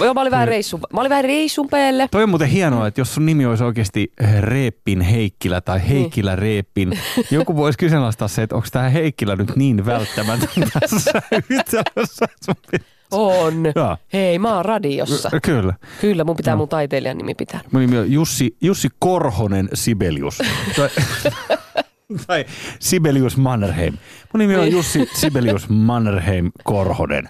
[0.00, 2.08] Joo, mä olin vähän reissun, mä olin vähän reissun päälle.
[2.10, 5.88] Toi on muuten hienoa, että jos sun nimi olisi oikeasti Reeppin Heikkilä tai Niin.
[5.88, 6.98] Heikkilä Reeppin,
[7.30, 10.48] joku voisi kyseenalaistaa se, että onko tämä Heikkilä nyt niin välttämätön
[10.80, 12.26] tässä yhtälössä.
[13.10, 13.54] On.
[13.76, 13.96] Joo.
[14.12, 15.30] Hei, mä oon radiossa.
[15.42, 15.74] Kyllä.
[16.00, 17.60] Kyllä, mun pitää mun taiteilijan nimi pitää.
[17.72, 20.38] Mun nimi on Jussi, Jussi Korhonen Sibelius.
[20.76, 20.88] tai,
[22.26, 22.44] tai
[22.80, 23.94] Sibelius Mannerheim.
[24.32, 24.72] Mun nimi on Niin.
[24.72, 27.28] Jussi Sibelius Mannerheim Korhonen.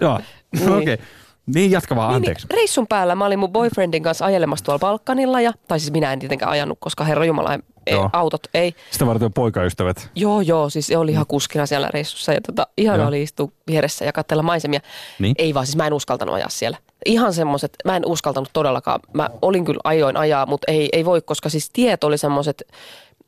[0.00, 0.20] Joo,
[0.52, 0.68] Niin.
[0.72, 0.94] okei.
[0.94, 1.06] Okay.
[1.54, 2.46] Niin, jatka vaan, anteeksi.
[2.46, 5.40] Niin, reissun päällä mä olin mun boyfriendin kanssa ajelemassa tuolla Balkanilla.
[5.40, 8.10] Ja, tai siis minä en tietenkään ajanut, koska herra Jumala, ei, Joo.
[8.12, 8.74] autot ei.
[8.90, 10.10] Sitä varten on poikaystävät.
[10.14, 13.08] Joo, joo, siis se oli ihan kuskina siellä reissussa ja tota, ihana Joo.
[13.08, 14.80] oli istua vieressä ja katsella maisemia.
[15.18, 15.34] Niin.
[15.38, 16.76] Ei vaan, siis mä en uskaltanut ajaa siellä.
[17.06, 19.00] Ihan semmoiset, mä en uskaltanut todellakaan.
[19.12, 22.62] Mä olin kyllä ajoin ajaa, mutta ei, ei voi, koska siis tiet oli semmoiset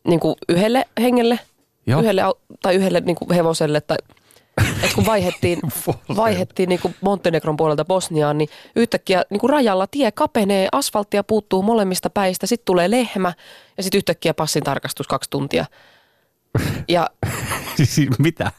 [0.08, 1.38] niin yhdelle hengelle,
[1.86, 2.00] Joo.
[2.00, 2.22] yhdelle,
[2.62, 3.96] tai yhdelle niin kuin hevoselle tai
[4.82, 5.58] et kun vaihettiin,
[6.16, 11.62] vaihettiin niin kuin Montenegron puolelta Bosniaan, niin yhtäkkiä niin kuin rajalla tie kapenee, asfalttia puuttuu
[11.62, 13.32] molemmista päistä, sitten tulee lehmä
[13.76, 15.64] ja sitten yhtäkkiä passin tarkastus kaksi tuntia.
[16.88, 17.10] Ja
[17.76, 18.52] Siis mitä?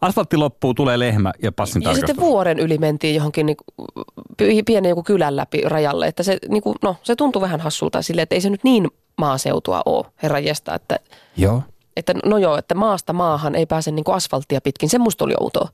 [0.00, 2.06] Asfaltti loppuu, tulee lehmä ja passin Ja tarkastus.
[2.08, 6.76] sitten vuoren yli mentiin johonkin niin pienen joku kylän läpi rajalle, että se, niin kuin,
[6.82, 10.74] no, se tuntui vähän hassulta sille, että ei se nyt niin maaseutua ole, herra jesta,
[10.74, 10.98] että,
[11.36, 11.62] Joo.
[11.98, 15.34] Että no joo, että maasta maahan ei pääse niin kuin asfalttia pitkin, se musta oli
[15.40, 15.68] outoa.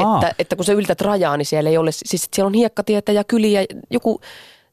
[0.00, 3.24] Että, että kun sä yltät rajaa, niin siellä ei ole, siis siellä on hiekkatietä ja
[3.24, 4.20] kyliä, joku,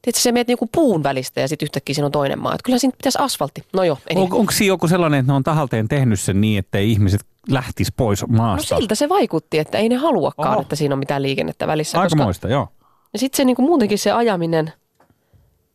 [0.01, 2.53] tiedätkö, sä meet joku puun välistä ja sitten yhtäkkiä siinä on toinen maa.
[2.53, 3.63] Että kyllä siinä pitäisi asfaltti.
[3.73, 6.77] No joo, On, onko siinä joku sellainen, että ne on tahalteen tehnyt sen niin, että
[6.77, 8.77] ihmiset lähtis pois No maasta?
[8.77, 10.61] siltä se vaikutti, että ei ne haluakaan, Oho.
[10.61, 11.99] että siinä on mitään liikennettä välissä.
[11.99, 12.67] Aika koska, joo.
[13.13, 14.73] ja sitten se niinku muutenkin se ajaminen,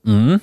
[0.07, 0.41] Mm.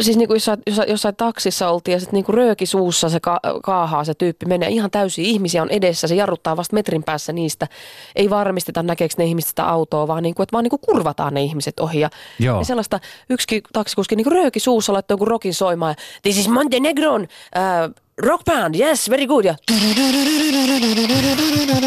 [0.00, 4.04] Siis niinku jossain, jossain, jossain taksissa oltiin ja sitten niinku rööki suussa se ka, kaahaa
[4.04, 5.24] se tyyppi menee ihan täysin.
[5.24, 7.68] Ihmisiä on edessä, se jarruttaa vasta metrin päässä niistä.
[8.16, 11.80] Ei varmisteta näkeekö ne ihmiset sitä autoa, vaan, niinku, että vaan niinku kurvataan ne ihmiset
[11.80, 12.00] ohi.
[12.00, 12.58] Ja, Joo.
[12.58, 15.90] ja sellaista yksikin taksikuski niinku rööki suussa laittoi jonkun rokin soimaan.
[15.90, 19.44] Ja, This is Montenegron uh, rock band, yes, very good.
[19.44, 19.54] Ja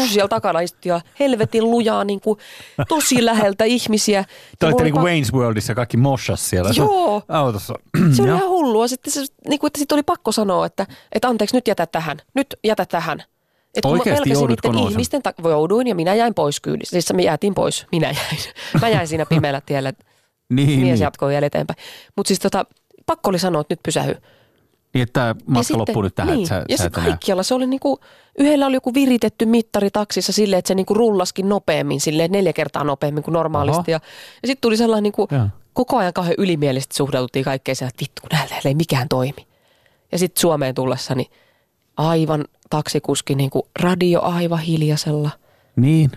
[0.08, 2.38] siellä takana istui ja helvetin lujaa niinku,
[2.88, 4.24] tosi läheltä ihmisiä.
[4.58, 7.22] Te olitte mulla niinku oli Wayne's Worldissa kaikki moshas siellä Joo.
[7.28, 7.74] autossa.
[8.16, 8.88] se oli ihan hullua.
[8.88, 12.18] Sitten, se, niin kuin, että sit oli pakko sanoa, että, että anteeksi, nyt jätä tähän.
[12.34, 13.22] Nyt jätä tähän.
[13.74, 16.90] Et kun pelkäsin joudutko niiden ihmisten tak- jouduin ja minä jäin pois kyydissä.
[16.90, 17.86] Siis me jäätiin pois.
[17.92, 18.38] Minä jäin.
[18.80, 19.92] Mä jäin siinä pimeällä tiellä.
[20.50, 21.00] Niin, Mies niin.
[21.00, 21.76] jatkoi vielä eteenpäin.
[22.16, 22.66] Mutta siis tota,
[23.06, 24.14] pakko oli sanoa, että nyt pysähy.
[24.94, 26.46] Niin, että Ja matka sitten- loppuu nyt tähän, niin.
[26.46, 26.90] sä, ja enää.
[26.90, 28.00] kaikkialla se oli niinku,
[28.38, 32.84] yhdellä oli joku viritetty mittari taksissa silleen, että se niinku rullaskin nopeammin, silleen neljä kertaa
[32.84, 33.90] nopeammin kuin normaalisti.
[33.90, 34.00] Ja,
[34.42, 35.46] ja sitten tuli sellainen niinku, Joo.
[35.72, 39.46] koko ajan kauhean ylimielisesti suhdaututtiin kaikkeen siellä, että vittu näillä ei mikään toimi.
[40.12, 41.30] Ja sitten Suomeen tullessa, niin
[41.96, 45.30] aivan taksikuski niinku radio aivan hiljaisella.
[45.76, 46.10] Niin.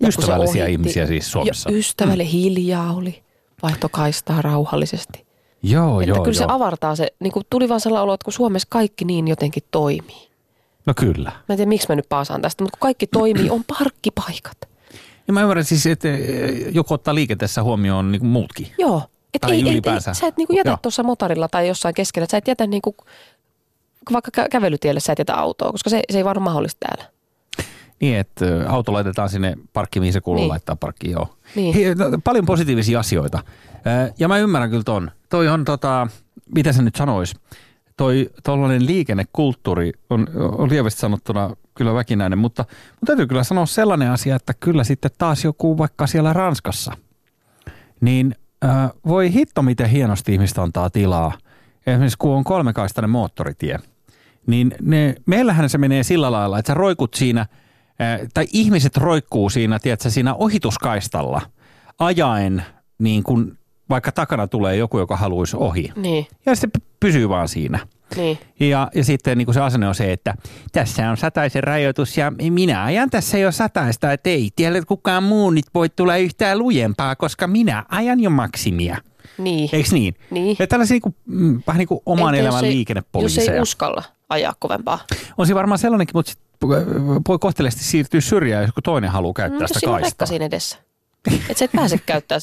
[0.00, 1.70] Ja Ystävällisiä ohitti- ihmisiä siis Suomessa.
[1.70, 3.22] Ja ystävälle hiljaa oli,
[3.62, 5.25] vaihtokaistaa rauhallisesti.
[5.62, 6.52] Joo, että joo, kyllä se joo.
[6.52, 10.28] avartaa se, niin kuin tuli vaan sellainen olo, että kun Suomessa kaikki niin jotenkin toimii.
[10.86, 11.30] No kyllä.
[11.30, 14.56] Mä en tiedä, miksi mä nyt paasaan tästä, mutta kun kaikki toimii, on parkkipaikat.
[15.26, 18.68] Ja mä ymmärrän siis, että eh, joku ottaa liikenteessä huomioon niin kuin muutkin.
[18.78, 19.02] Joo.
[19.34, 20.14] Et Tai ei, ei, ei, ylipäänsä.
[20.14, 20.78] sä et niinku jätä Joo.
[20.82, 22.96] tuossa motorilla tai jossain keskellä, sä et jätä niinku,
[24.12, 27.12] vaikka kä- kävelytielle sä et jätä autoa, koska se, se ei vaan ole mahdollista täällä.
[28.00, 30.48] Niin, että auto laitetaan sinne parkkiin, mihin se kuuluu Niin.
[30.48, 31.36] laittaa parkkiin, joo.
[31.54, 31.98] Niin.
[31.98, 33.42] No, paljon positiivisia asioita.
[34.18, 35.10] Ja mä ymmärrän kyllä ton.
[35.30, 36.08] Toi on tota,
[36.54, 37.34] mitä se nyt sanois,
[37.96, 40.26] toi tollainen liikennekulttuuri on,
[40.58, 45.10] on lievästi sanottuna kyllä väkinäinen, mutta, mutta täytyy kyllä sanoa sellainen asia, että kyllä sitten
[45.18, 46.92] taas joku vaikka siellä Ranskassa,
[48.00, 51.32] niin äh, voi hitto miten hienosti ihmistä antaa tilaa.
[51.86, 53.78] Esimerkiksi kun on kolmekaistainen moottoritie,
[54.46, 57.46] niin ne, meillähän se menee sillä lailla, että sä roikut siinä,
[58.34, 61.40] tai ihmiset roikkuu siinä, tiedätkö, siinä ohituskaistalla
[61.98, 62.62] ajaen
[62.98, 63.58] niin kun
[63.90, 65.92] vaikka takana tulee joku, joka haluaisi ohi.
[65.96, 66.68] Niin, Ja se
[67.00, 67.78] pysyy vaan siinä.
[68.16, 68.38] niin.
[68.60, 70.34] Ja, ja sitten niin kuin se asenne on se, että
[70.72, 75.50] tässä on sataisen rajoitus ja minä ajan tässä jo sataista, että ei tiedä kukaan muu
[75.50, 78.96] nyt voi tulla yhtään lujempaa, koska minä ajan jo maksimia.
[79.38, 79.68] Niin.
[79.72, 80.14] Eikö niin?
[80.30, 80.56] Niin.
[80.58, 83.54] Ja tällaisia niin kuin, mm, vähän niin kuin oman Entä elämän ei- Jos liikennepoliiseja.
[83.54, 84.98] ei uskalla ajaa kovempaa.
[85.38, 86.32] On siinä varmaan sellainenkin, mutta
[87.28, 90.26] voi kohteliasti siirtyä syrjään, jos toinen haluaa käyttää Mm, jos sitä siinä on rekka kaistaa.
[90.26, 90.78] siinä edessä.
[91.32, 92.38] Että sä et pääse käyttää,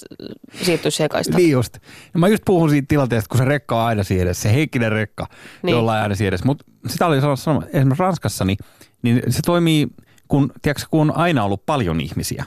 [0.63, 1.38] siirtyä siihen kaistaan.
[1.41, 1.73] Niin just.
[2.13, 4.91] Ja mä just puhun siitä tilanteesta, kun se rekka on aina siinä edessä, se henkinen
[4.91, 5.28] rekka,
[5.63, 5.71] niin.
[5.71, 6.45] Jolla on aina siinä edessä.
[6.45, 8.58] Mutta sitä oli sanonut, sanonut esimerkiksi Ranskassa, niin,
[9.02, 9.88] niin se toimii,
[10.28, 12.45] kun, tiedätkö, kun on aina ollut paljon ihmisiä.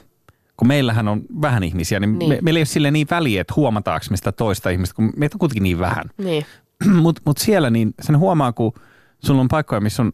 [0.57, 2.19] Kun meillähän on vähän ihmisiä, niin, niin.
[2.19, 2.29] Niin.
[2.29, 5.35] Me, meillä ei ole sille niin väliä, että huomataanko me sitä toista ihmistä, kun meitä
[5.35, 6.05] on kuitenkin niin vähän.
[6.17, 6.45] Niin.
[7.03, 8.73] Mutta mut siellä niin sen huomaa, kun
[9.25, 10.13] sulla on paikkoja, missä on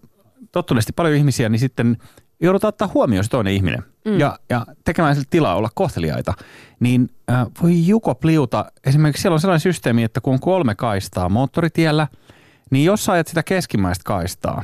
[0.51, 1.97] tottuneesti paljon ihmisiä, niin sitten
[2.41, 4.19] joudutaan ottaa huomioon se toinen ihminen mm.
[4.19, 6.33] ja, ja tekemään sille tilaa olla kohteliaita.
[6.79, 8.65] Niin äh, voi juko pliuta.
[8.85, 12.07] Esimerkiksi siellä on sellainen systeemi, että kun on kolme kaistaa moottoritiellä,
[12.71, 14.63] niin jos sä ajat sitä keskimmäistä kaistaa,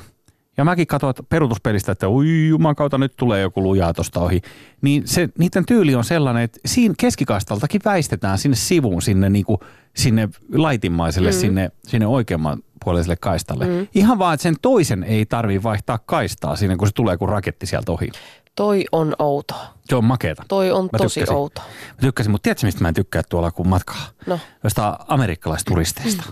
[0.59, 4.41] ja mäkin katsoin että peruutuspelistä, että ui jumakauta, nyt tulee joku lujaa tuosta ohi.
[4.81, 9.57] Niin se, niiden tyyli on sellainen, että siinä keskikaistaltakin väistetään sinne sivuun, sinne, niin kuin,
[9.95, 11.37] sinne laitimmaiselle, mm.
[11.37, 13.65] sinne, sinne oikeamman puoleiselle kaistalle.
[13.65, 13.87] Mm.
[13.95, 17.65] Ihan vaan, että sen toisen ei tarvi vaihtaa kaistaa siinä, kun se tulee kuin raketti
[17.65, 18.09] sieltä ohi.
[18.55, 19.73] Toi on outoa.
[19.85, 20.43] Se on makeeta.
[20.47, 21.35] Toi on Mä tosi tykkäsin.
[21.35, 21.63] outoa.
[21.89, 24.01] Mä tykkäsin, mutta tiedätkö mistä mä en tykkää tuolla kun matkaa?
[24.25, 26.23] No, Jostain amerikkalaisturisteista.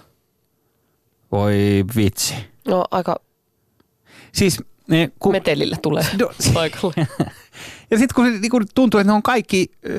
[1.32, 2.36] Voi vitsi.
[2.68, 3.16] no aika
[4.32, 7.08] Siis ne, kun, metelillä tulee No, paikalle.
[7.92, 9.92] ja sitten kun se niin kun tuntuu, että ne on kaikki äh,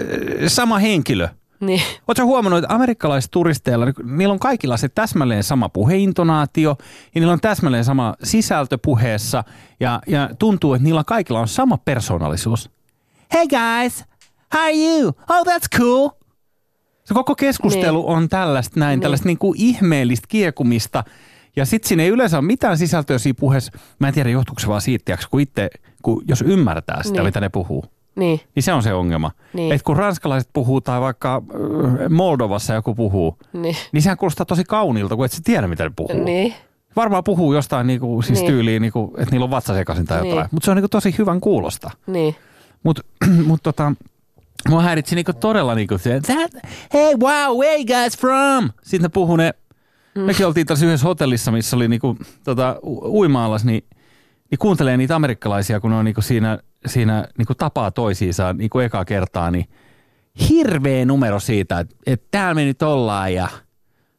[0.48, 1.28] sama henkilö.
[1.60, 1.82] Niin.
[2.08, 6.76] Oletko huomannut, että amerikkalaisturisteilla, niin niillä on kaikilla se täsmälleen sama puheintonaatio
[7.14, 9.44] ja niillä on täsmälleen sama sisältö puheessa
[9.80, 12.70] ja, ja tuntuu, että niillä kaikilla on sama persoonallisuus.
[13.34, 14.04] Hey guys,
[14.54, 15.08] how are you?
[15.08, 16.08] Oh, that's cool.
[17.04, 18.16] Se koko keskustelu niin.
[18.16, 19.00] on tällaista näin, niin.
[19.00, 21.04] tällaista niin kuin ihmeellistä kiekumista.
[21.56, 23.72] Ja sitten siinä ei yleensä ole mitään sisältöä siinä puheessa.
[23.98, 25.70] Mä en tiedä, johtuuko se vaan siitä, kun itse,
[26.02, 27.14] kun jos ymmärtää sitä.
[27.14, 27.24] Niin.
[27.24, 27.84] mitä ne puhuu.
[28.18, 28.40] Niin.
[28.54, 29.30] Niin se on se ongelma.
[29.52, 29.72] Niin.
[29.72, 33.76] Että kun ranskalaiset puhuu tai vaikka äh, Moldovassa joku puhuu, Niin.
[33.92, 36.24] niin sehän kuulostaa tosi kauniilta, kun et sä tiedä, mitä ne puhuu.
[36.24, 36.54] Niin.
[36.96, 38.52] Varmaan puhuu jostain niinku, siis Niin.
[38.52, 40.30] tyyliin, niinku, että niillä on vatsa sekaisin tai Niin.
[40.30, 40.48] jotain.
[40.52, 41.90] Mutta se on niinku tosi hyvän kuulosta.
[42.06, 42.34] Niin.
[42.82, 43.02] Mutta
[43.46, 43.92] mut tota,
[44.68, 46.52] mua häiritsi niinku todella niinku se, that,
[46.94, 48.70] hey wow, where you guys from?
[48.82, 49.54] Sitten ne puhuu ne,
[50.14, 50.20] mm.
[50.22, 53.84] mekin oltiin tässä yhdessä hotellissa, missä oli niinku, tota, uima-alas, niin,
[54.50, 59.04] niin kuuntelee niitä amerikkalaisia, kun ne on niinku siinä, siinä niinku tapaa toisiinsa niinku ekaa
[59.04, 59.68] kertaa, niin
[60.48, 63.48] hirveä numero siitä, että, että täällä me nyt ollaan ja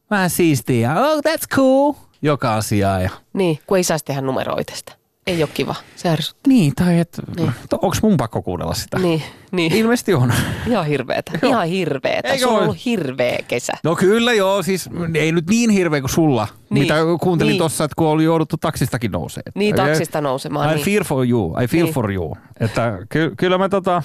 [0.09, 4.98] vähän siistiä ja oh that's cool joka asiaa ja Niin, kun ei saisi tehdä numeroitesta.
[5.29, 5.75] Ei ole kiva.
[5.95, 6.41] Se ärsyttää.
[6.47, 7.51] niin, tai että Niin.
[7.71, 8.99] onko mun pakko kuunnella sitä?
[8.99, 9.73] Niin, niin.
[9.73, 10.33] Ilmeisesti on.
[10.67, 11.31] Ihan hirveetä.
[11.43, 12.27] Ihan hirveetä.
[12.27, 12.63] Eikö Sulla on ole?
[12.63, 13.73] ollut hirveä kesä.
[13.83, 16.83] No kyllä joo, siis ei nyt niin hirveä kuin sulla, Niin.
[16.83, 17.57] mitä kuuntelin Niin.
[17.57, 19.43] tuossa, että kun oli jouduttu taksistakin nousee.
[19.55, 20.71] Niin, taksista nousemaan.
[20.71, 20.85] I niin.
[20.85, 21.93] fear for you, I feel Niin.
[21.93, 22.37] for you.
[22.59, 24.03] Että ky- kyllä mä tota,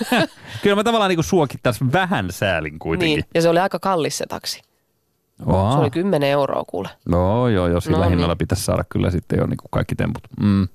[0.62, 3.16] kyllä mä tavallaan niinku suokittaisi vähän säälin kuitenkin.
[3.16, 4.62] Niin, ja se oli aika kallis se taksi.
[5.46, 5.72] Aa.
[5.72, 6.88] Se oli 10 euroa kuule.
[7.08, 8.38] No joo, joo, sillä No hinnalla niin.
[8.38, 10.22] pitäisi saada kyllä sitten jo niinku kaikki temput.
[10.40, 10.68] Mm.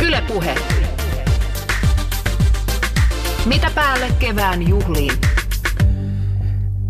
[0.00, 0.54] Yle Puhe.
[3.46, 5.12] Mitä päälle kevään juhliin?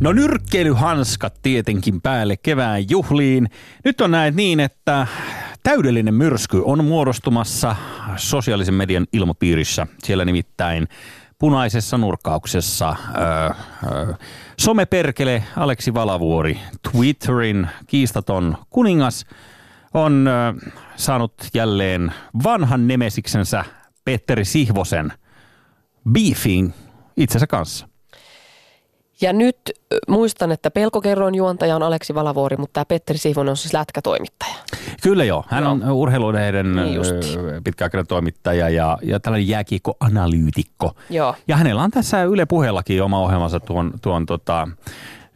[0.00, 3.48] No nyrkkeilyhanskat tietenkin päälle kevään juhliin.
[3.84, 5.06] Nyt on näet niin, että
[5.62, 7.76] täydellinen myrsky on muodostumassa
[8.16, 9.86] sosiaalisen median ilmapiirissä.
[10.04, 10.88] Siellä nimittäin
[11.38, 13.54] punaisessa nurkkauksessa ö,
[14.10, 14.14] ö,
[14.58, 16.58] someperkele Aleksi Valavuori,
[16.92, 19.26] Twitterin kiistaton kuningas,
[19.94, 20.28] on
[20.96, 22.12] saanut jälleen
[22.44, 23.64] vanhan nemesiksensä
[24.04, 25.12] Petteri Sihvosen
[26.10, 26.74] beefiin
[27.16, 27.88] itsensä kanssa.
[29.20, 29.56] Ja nyt
[30.08, 34.54] muistan, että pelkokerron juontaja on Aleksi Valavuori, mutta tämä Petteri Sihvonen on siis lätkätoimittaja.
[35.02, 35.44] Kyllä joo.
[35.48, 35.72] Hän Joo.
[35.72, 37.00] on urheilulehden Niin
[37.64, 40.96] pitkäaikainen toimittaja ja, ja tällainen jääkiekkoanalyytikko.
[41.10, 41.34] Joo.
[41.48, 44.68] Ja hänellä on tässä Yle puheellakin oma ohjelmansa tuon, tuon, tota,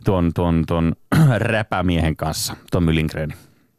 [0.04, 0.92] tuon, tuon, tuon
[1.38, 3.34] räpämiehen kanssa, tuon Lindgren.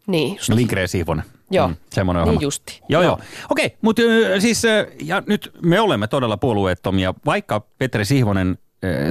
[0.07, 0.49] Niin, just.
[0.49, 1.23] Lindgren Sihvonen.
[1.51, 1.71] Joo.
[1.89, 2.41] semmoinen Niin ohjelma.
[2.41, 2.81] justi.
[2.89, 3.11] Joo, joo.
[3.11, 3.25] Joo.
[3.49, 4.63] Okei, mutta ö, siis
[5.01, 8.57] ja nyt me olemme todella puolueettomia, vaikka Petri Sihvonen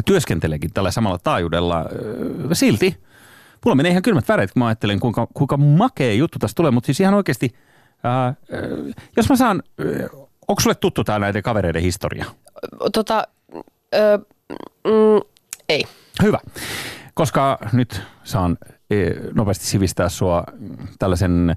[0.05, 1.85] työskenteleekin tällä samalla taajuudella,
[2.53, 2.97] silti
[3.65, 6.87] mulla menee ihan kylmät väreet, kun mä ajattelen, kuinka, kuinka makea juttu tästä tulee, mutta
[6.87, 7.55] siis ihan oikeasti,
[8.05, 8.35] ää,
[9.17, 9.63] jos mä saan,
[10.49, 12.25] onko sulle tuttu tämä näiden kavereiden historia?
[12.93, 13.29] Tota,
[13.95, 14.19] ö,
[14.85, 15.31] mm,
[15.69, 15.85] ei.
[16.23, 16.39] Hyvä,
[17.15, 18.59] koska nyt saan
[19.35, 20.45] nopeasti sivistää sua
[20.99, 21.57] tällaisen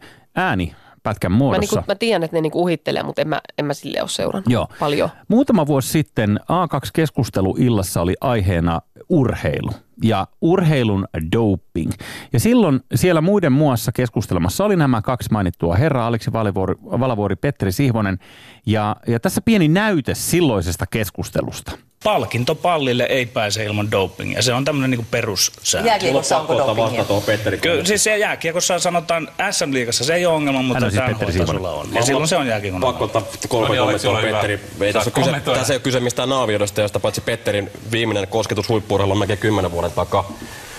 [1.06, 1.76] äänipätkän Mä, muodossa.
[1.76, 4.50] niinku, mä tiedän, että ne niinku uhittelee, mutta en mä, en mä sille ole seurannut
[4.50, 4.68] Joo.
[4.80, 5.10] paljon.
[5.28, 9.72] Muutama vuosi sitten A2-keskustelu illassa oli aiheena urheilu
[10.04, 11.92] ja urheilun doping.
[12.34, 17.72] Ja silloin siellä muiden muassa keskustelemassa oli nämä kaksi mainittua herraa, Aleksi Valavuori, Valavuori Petteri
[17.72, 18.18] Sihvonen.
[18.66, 21.72] Ja, ja tässä pieni näyte silloisesta keskustelusta.
[22.04, 24.42] Palkintopallille ei pääse ilman dopingia.
[24.42, 25.90] Se on tämmöinen niin perussääntö.
[25.90, 27.04] Jääkiekossa onko dopingia?
[27.04, 27.58] tuohon Petteri.
[27.58, 31.72] Kyllä, siis se jääkiekossa sanotaan SM-liigassa se ei ole ongelma, mutta Hän on siis tasolla
[31.72, 31.88] on.
[31.94, 34.32] Ja silloin se on jääkiekon Pakko ottaa kolme No niin.
[34.32, 34.60] Petteri.
[34.82, 39.12] Ei tässä, kyse, tässä ei ole kyse mistään naavioidasta, josta paitsi Petterin viimeinen kosketus huippuurheilu
[39.12, 40.32] on melkein kymmenen vuoden takaa.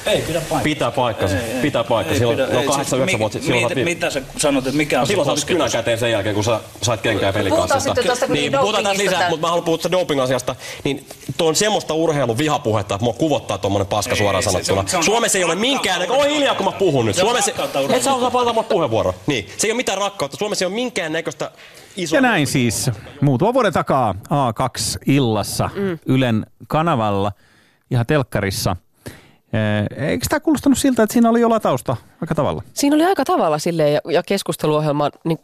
[0.07, 0.61] Ei pidä paikkaa.
[0.63, 2.19] Pitää paikkansa, pitää paikkansa.
[2.19, 3.39] Silloin, pidä- no ei, 8 9 mi- vuotta.
[3.39, 5.73] Silloin mitä, saat mitä sä sanot, että mikä on se silloin sait kynän kosketus?
[5.73, 7.75] käteen sen jälkeen, kun sä sait kenkää pelikansasta.
[7.75, 10.57] Puhutaan sitten tuosta kuitenkin niin, puhutaan tästä dopingista lisää, mutta mä haluan puhua doping-asiasta.
[10.85, 14.57] Niin tuo on semmoista urheilun vihapuhetta, että mua kuvottaa tuommoinen paska Ei, suoraan se- se
[14.59, 14.89] on- sanottuna.
[14.91, 16.11] se on Suomessa ei ole minkään...
[16.11, 17.17] Oi hiljaa, kun mä puhun nyt.
[17.17, 17.53] Se on Suomessa...
[17.97, 19.15] Et sä osaa valita mua puheenvuoro.
[19.27, 20.37] Niin, se ei ole mitään rakkautta.
[20.37, 21.51] Suomessa ei ole minkään näköistä.
[22.13, 25.99] Ja näin siis muutama vuoden takaa A2 illassa mm.
[26.07, 27.33] Ylen kanavalla
[27.91, 28.77] ihan telkkarissa.
[29.53, 32.63] Eh, Eikö tämä kuulostanut siltä, että siinä oli jo latausta aika tavalla?
[32.73, 35.39] Siinä oli aika tavalla silleen ja, ja keskusteluohjelma, niin,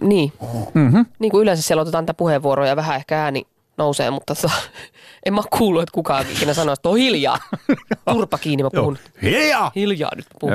[0.00, 0.32] niin.
[0.74, 1.06] Mm-hmm.
[1.18, 3.46] niin kuin yleensä siellä otetaan tätä puheenvuoroa ja vähän ehkä ääni
[3.78, 4.50] nousee, mutta tota,
[5.26, 7.38] en mä ole kuullut, että kukaan ikinä sanoo, että on hiljaa.
[8.12, 8.98] Turpa kiinni, mä puhun.
[9.22, 9.72] Hiljaa!
[9.76, 10.54] Hiljaa nyt puhun.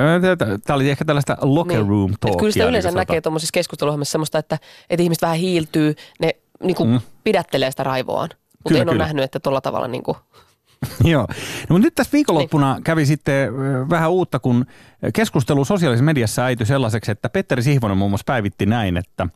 [0.64, 2.38] Tämä oli ehkä tällaista locker room Et talkia.
[2.38, 4.58] kyllä sitä yleensä niin näkee tuommoisissa keskusteluohjelmissa semmoista, että,
[4.90, 6.30] että ihmiset vähän hiiltyy, ne
[6.62, 7.00] niin kuin mm.
[7.24, 8.28] pidättelee sitä raivoaan.
[8.32, 9.04] Mutta Kyllä, en ole kyllä.
[9.04, 10.16] nähnyt, että tuolla tavalla niin kuin,
[11.04, 11.26] Joo.
[11.68, 13.52] No, mutta nyt tässä viikonloppuna kävi sitten
[13.90, 14.66] vähän uutta, kun
[15.14, 19.26] keskustelu sosiaalisessa mediassa äityi sellaiseksi, että Petteri Sihvonen muun muassa päivitti näin, että,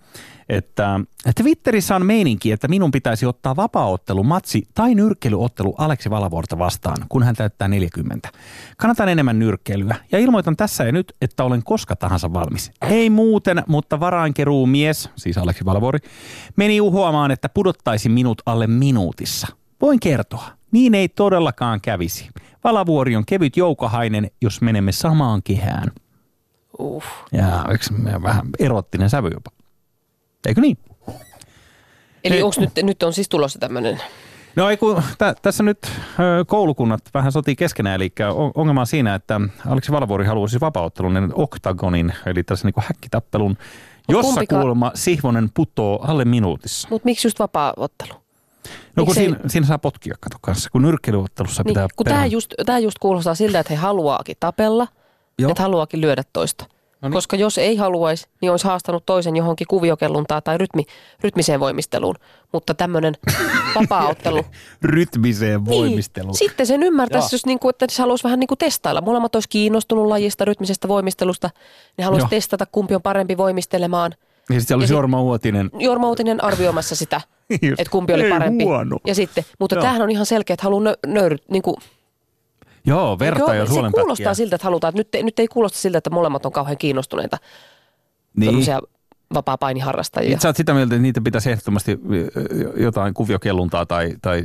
[0.48, 6.58] että, että Twitterissä on meininki, että minun pitäisi ottaa vapaaottelu, matsi tai nyrkkeilyottelu Aleksi Valavuorta
[6.58, 8.28] vastaan, kun hän täyttää 40.
[8.76, 12.70] Kannatan enemmän nyrkkeilyä ja ilmoitan tässä ja nyt, että olen koska tahansa valmis.
[12.82, 15.98] Ei muuten, mutta varainkeruu mies, siis Aleksi Valavuori,
[16.56, 19.46] meni uhoamaan, että pudottaisi minut alle minuutissa.
[19.80, 22.28] Voin kertoa, niin ei todellakaan kävisi.
[22.64, 25.92] Valavuori on kevyt joukahainen, jos menemme samaan kehään.
[26.78, 27.04] uh.
[27.32, 27.64] Ja
[28.22, 29.50] vähän erottinen sävy jopa?
[30.46, 30.78] Eikö niin?
[32.24, 32.42] Eli Ei.
[32.42, 34.00] onks nyt, nyt on siis tulossa tämmöinen,
[34.56, 38.86] No ei kun tä, tässä nyt ö, koulukunnat vähän sotii keskenään, eli on- ongelma on
[38.86, 43.56] siinä, että Aleksi Valvuori haluaa siis vapauttelun, niin oktagonin, eli tällaisen niin häkkitappelun,
[44.08, 46.88] jossa kuulemma Sihvonen putoo alle minuutissa.
[46.90, 48.12] Mutta miksi just vapaa-ottelu?
[48.96, 52.54] No kun siinä, siinä saa potkia kato kanssa, kun nyrkkeilyottelussa Niin, pitää kun tämä just,
[52.66, 54.88] tää just kuulostaa siltä, että he haluaakin tapella,
[55.38, 55.50] Joo.
[55.50, 56.64] että haluaakin lyödä toista.
[57.02, 57.12] No niin.
[57.14, 60.84] Koska jos ei haluaisi, niin olisi haastanut toisen johonkin kuviokelluntaan tai rytmi,
[61.20, 62.14] rytmiseen voimisteluun.
[62.52, 63.14] Mutta tämmöinen
[63.74, 64.44] vapaa-ottelu.
[64.82, 66.30] rytmiseen voimisteluun.
[66.30, 66.38] Niin.
[66.38, 69.00] Sitten sen ymmärtäisi, jos niinku, että se haluaisi vähän niinku testailla.
[69.00, 71.50] Molemmat olisi kiinnostunut lajista, rytmisestä voimistelusta.
[71.98, 72.30] Ne haluaisi Joo.
[72.30, 74.14] testata, kumpi on parempi voimistelemaan.
[74.50, 75.70] Ja sitten olisi sit- Jorma Uotinen.
[75.78, 77.20] Jorma Uutinen arvioimassa sitä,
[77.78, 78.64] että kumpi oli Ei parempi.
[78.64, 78.96] huono.
[79.06, 79.82] Ja sitten, mutta Joo.
[79.82, 81.76] tämähän on ihan selkeä, että haluaa nö, nöyry, niinku,
[82.86, 84.88] Joo, verta ja se kuulostaa siltä, että halutaan.
[84.88, 87.36] Että nyt, ei- nyt ei kuulosta siltä, että molemmat on kauhean kiinnostuneita
[88.36, 88.54] niin.
[88.54, 88.66] niin.
[89.34, 90.38] vapaa-painiharrastajia.
[90.40, 91.98] Sä oot sitä mieltä, että niitä pitäisi ehdottomasti
[92.76, 94.44] jotain kuviokelluntaa tai, tai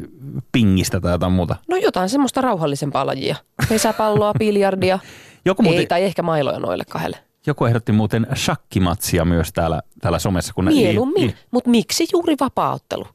[0.52, 1.56] pingistä tai jotain muuta.
[1.68, 3.36] No jotain semmoista rauhallisempaa lajia.
[3.70, 5.00] Pesäpalloa, biljardia.
[5.46, 7.18] Joku, muuten, Ei, tai ehkä mailoja noille kahdelle.
[7.48, 10.54] Joku ehdotti muuten shakkimatsia myös täällä, täällä somessa.
[10.54, 11.30] Kun Mieluummin.
[11.30, 13.08] I- Mutta miksi juuri vapaaottelu?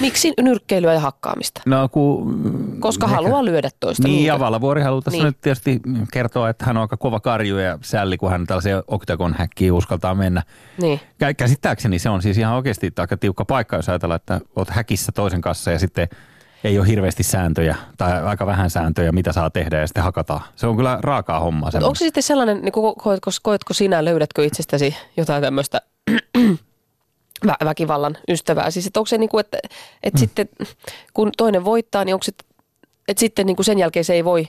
[0.00, 1.60] Miksi nyrkkeilyä ja hakkaamista?
[1.66, 2.76] No kun...
[2.80, 4.02] Koska ehkä- haluaa lyödä toista.
[4.02, 4.26] Niin, niinkö?
[4.28, 5.26] ja Valavuori haluaa tässä Niin.
[5.26, 5.80] nyt tietysti
[6.12, 10.14] kertoa, että hän on aika kova karju ja sälli, kun hän tällaiseen oktagon häkkiin uskaltaa
[10.14, 10.42] mennä.
[10.80, 11.00] Niin.
[11.24, 15.12] Kä- Käsittääkseni se on siis ihan oikeasti aika tiukka paikka, jos ajatellaan, että olet häkissä
[15.12, 16.08] toisen kanssa ja sitten
[16.64, 20.40] ei ole hirveästi sääntöjä tai aika vähän sääntöjä, mitä saa tehdä ja sitten hakataan.
[20.56, 21.70] Se on kyllä raakaa hommaa.
[21.74, 25.80] Onko se sitten sellainen, niin ko- koetko, koetko sinä, löydätkö itsestäsi jotain tämmöistä
[27.46, 28.70] vä- väkivallan ystävää?
[28.70, 29.58] Siis että onko se niin kuin, että,
[30.02, 30.20] että mm.
[30.20, 30.48] sitten
[31.14, 32.32] kun toinen voittaa, niin onko se,
[33.08, 34.48] että sitten niin kuin sen jälkeen se ei voi,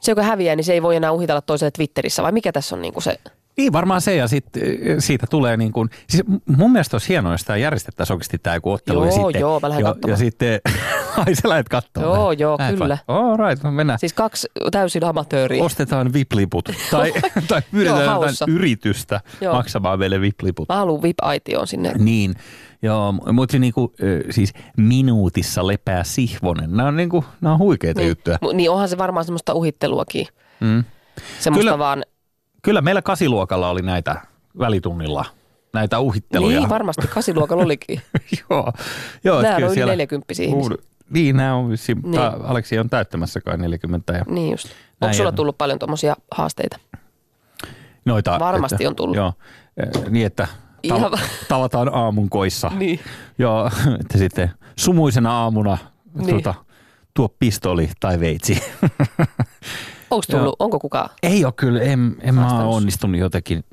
[0.00, 2.82] se joka häviää, niin se ei voi enää uhitella toiselle Twitterissä vai mikä tässä on
[2.82, 3.18] niin kuin se?
[3.56, 6.24] Niin varmaan se ja sit, eh, siitä tulee niin kuin, siis
[6.56, 9.04] mun mielestä olisi hienoa, jos tämä järjestettäisiin oikeasti tämä joku ottelu.
[9.04, 10.10] ja Joo, sitten, joo, mä lähden ja, katsomaan.
[10.12, 10.60] ja sitten,
[11.26, 12.14] ai sä lähdet katsomaan.
[12.14, 12.98] Joo, joo, Lähet kyllä.
[13.08, 13.16] vai?
[13.16, 13.98] All right, no mennään.
[13.98, 15.64] Siis kaksi täysin amatööriä.
[15.64, 17.12] Ostetaan vipliput tai,
[17.48, 19.54] tai pyydetään Joo, jotain yritystä Joo.
[19.54, 20.68] maksamaan meille vipliput.
[20.68, 21.92] Mä haluan VIP-aitioon sinne.
[21.98, 22.34] Niin,
[22.82, 23.92] joo, mutta niinku,
[24.30, 26.76] siis minuutissa lepää Sihvonen.
[26.76, 28.38] Nämä on, niinku, nämä on huikeita Niin, juttuja.
[28.52, 30.26] Niin onhan se varmaan semmoista uhitteluakin.
[30.60, 30.84] Mm.
[31.40, 31.78] Semmoista Kyllä.
[31.78, 32.02] vaan,
[32.64, 34.16] Kyllä meillä kasiluokalla oli näitä
[34.58, 35.24] välitunnilla,
[35.72, 36.58] näitä uhitteluja.
[36.60, 38.02] niin varmasti kasiluokalla olikin.
[38.50, 38.72] joo,
[39.24, 40.76] joo Nämä on yli siellä- 40 ihmisiä.
[41.10, 42.02] Niin, nämä on, niin.
[42.04, 42.20] Niin.
[42.44, 44.66] Aleksi on täyttämässä kai 40 ja Niin just.
[45.00, 45.34] Onko sulla on.
[45.34, 46.76] tullut paljon tuommoisia haasteita?
[48.04, 48.38] noita.
[48.38, 49.16] Varmasti että, on tullut.
[49.16, 49.32] Joo,
[50.10, 50.46] niin että
[50.82, 52.70] Ihan tava, va- tavataan aamun koissa.
[52.78, 53.00] Niin.
[53.38, 53.66] Joo,
[54.00, 55.78] että sitten sumuisena aamuna
[56.14, 56.28] Niin.
[56.28, 56.54] tuota,
[57.14, 58.62] tuo pistoli tai veitsi.
[60.14, 60.38] Onko Joo.
[60.38, 61.10] tullut, onko kukaan?
[61.22, 63.64] Ei ole kyllä, en, en mä ole onnistunut jotenkin.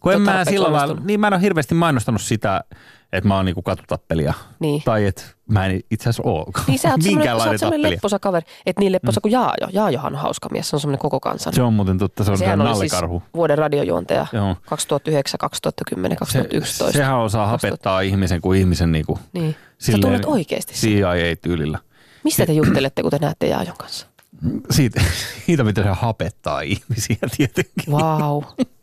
[0.00, 2.64] Kun en mä sillä lailla, niin mä en ole hirveästi mainostanut sitä,
[3.12, 4.34] että mä oon niinku katutappelija.
[4.60, 4.82] Niin.
[4.84, 8.46] Tai että mä en itse asiassa ole Niin sä oot semmoinen, semmoinen lepposa kaveri.
[8.66, 9.68] Et niin lepposa kuin Jaajo.
[9.72, 11.52] Jaajohan on hauska mies, se on semmoinen koko kansan.
[11.52, 13.22] Se on muuten totta, se on Sehän oli siis nallikarhu.
[13.34, 14.56] vuoden radiojuonteja Joo.
[14.68, 16.92] 2009, 2010, Se, 2011.
[16.98, 17.66] sehän osaa 2000.
[17.68, 19.56] hapettaa ihmisen kuin ihmisen niinku, Niin.
[19.78, 20.74] Sä tunnet oikeasti.
[20.74, 21.78] CIA-tyylillä.
[22.24, 24.06] Mistä te juttelette, kun te näette Jaajon kanssa?
[24.70, 25.00] Siitä,
[25.46, 27.92] siitä miten se hapettaa ihmisiä tietenkin.
[27.92, 28.42] Vau.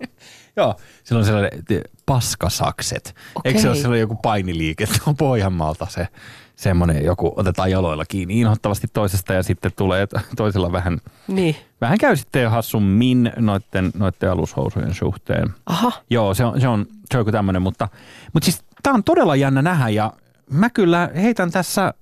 [0.57, 1.63] Joo, sillä on sellainen
[2.05, 3.15] paskasakset.
[3.45, 6.07] Eikö se ole sellainen joku painiliike, että on Pohjanmaalta se
[6.55, 10.97] semmoinen joku, otetaan jaloilla kiinni inhottavasti toisesta ja sitten tulee toisella vähän,
[11.27, 11.55] Niin.
[11.81, 15.49] vähän käy sitten jo hassummin noitten, noitten alushousujen suhteen.
[15.65, 15.91] Aha.
[16.09, 17.87] Joo, se on, se on, se on joku tämmöinen, mutta,
[18.33, 20.13] mutta siis tämä on todella jännä nähdä ja
[20.49, 21.93] mä kyllä heitän tässä,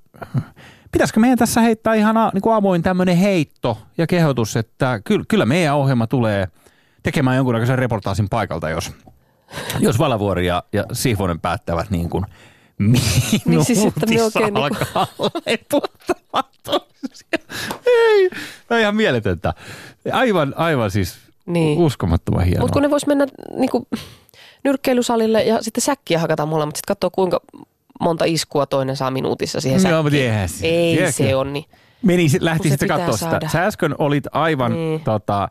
[0.96, 5.26] pitäisikö meidän tässä heittää ihan a- niin kuin avoin tämmöinen heitto ja kehotus, että kyllä,
[5.28, 6.48] kyllä meidän ohjelma tulee
[7.04, 8.91] tekemään jonkunnäköisen reportaasin paikalta, jos,
[9.80, 12.26] jos Valavuori ja, ja Sihvonen päättävät niin kuin
[12.78, 15.08] minuutissa Niin siis, että ne oikein niin kuin- alkaa.
[17.86, 18.30] Ei,
[18.68, 19.54] tämä on ihan mieletöntä.
[20.14, 21.16] Aivan, aivan siis
[21.46, 21.80] Niin.
[21.80, 22.62] uskomattoman hienoa.
[22.62, 23.88] Mutta kun ne vois mennä niinku,
[24.64, 27.39] nyrkkeilysalille ja sitten säkkiä hakata molemmat, sitten katsoa kuinka
[28.00, 29.96] monta iskua toinen saa minuutissa siihen eihän se-
[30.64, 31.12] Ei tiedätkö?
[31.24, 31.66] se on niin.
[32.02, 33.30] Meni, lähti sitten katsoa sitä.
[33.32, 33.50] saada.
[33.50, 35.02] Sä äsken olit aivan niin.
[35.02, 35.50] Tota,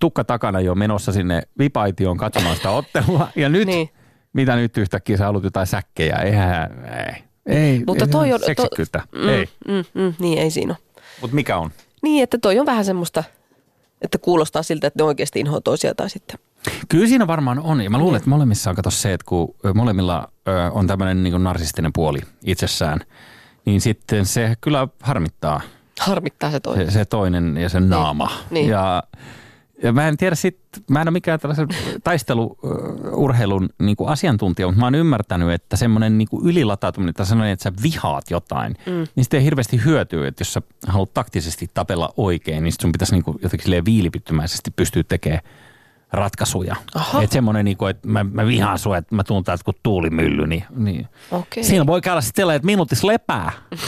[0.00, 3.28] tukka takana jo menossa sinne vipaitioon katsomaan sitä ottelua.
[3.36, 3.88] Ja nyt, niin.
[4.32, 6.16] Mitä nyt yhtäkkiä sä haluat jotain säkkejä?
[6.16, 7.22] Eihän, ei.
[7.46, 9.48] Ei, Mutta ei, toi on- to- Seksikkyyttä, ei.
[9.68, 11.02] Mm, mm, niin, ei siinä ole.
[11.20, 11.70] Mutta mikä on?
[12.02, 13.24] Niin, että toi on vähän semmoista,
[14.02, 16.38] että kuulostaa siltä, että ne oikeasti inhoa toisia tai sitten.
[16.88, 17.80] Kyllä siinä varmaan on.
[17.80, 21.44] Ja mä luulen, että molemmissa on kato se, että kun molemmilla ö, on tämmöinen niin
[21.44, 23.00] narsistinen puoli itsessään,
[23.64, 25.60] niin sitten se kyllä harmittaa
[26.00, 26.86] Harmittaa se toinen.
[26.86, 28.30] se, se toinen ja sen naama.
[28.50, 28.68] niin.
[28.68, 29.02] Ja
[29.82, 30.58] Ja mä en tiedä sit,
[30.90, 31.68] mä en ole mikään tällaisen
[32.04, 37.72] taisteluurheilun niin asiantuntija, mutta mä oon ymmärtänyt, että semmoinen niin ylilatautuminen, että sanoin, että sä
[37.82, 38.92] vihaat jotain, mm.
[38.92, 43.14] niin sitten ei hirveästi hyötyä, että jos sä haluat taktisesti tapella oikein, niin sun pitäisi
[43.14, 45.42] niin kuin jotenkin silleen viilipyttymäisesti pystyä tekemään
[46.12, 46.76] ratkaisuja.
[47.22, 50.46] Että semmoinen, niin kuin, että mä, mä vihaan sua, että mä tuun täältä kuin tuulimylly,
[50.46, 51.64] niin, niin Okei.
[51.64, 53.52] siinä voi käydä sitten sellainen, että minuutis lepää.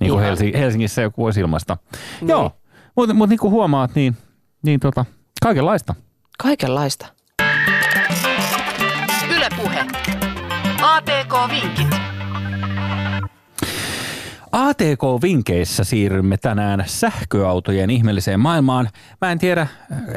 [0.00, 0.22] niin kuin Ihan.
[0.24, 1.76] Helsi, Helsingissä joku voisi ilmaista.
[2.22, 2.52] Joo,
[2.96, 4.16] mutta mut niin kuin huomaat, niin,
[4.62, 5.04] niin tota,
[5.42, 5.94] kaikenlaista.
[6.38, 7.06] Kaikenlaista.
[9.30, 9.86] Ylepuhe.
[10.82, 11.85] ATK-vinkit.
[14.56, 18.88] ATK-vinkeissä siirrymme tänään sähköautojen ihmeelliseen maailmaan.
[19.20, 19.66] Mä en tiedä,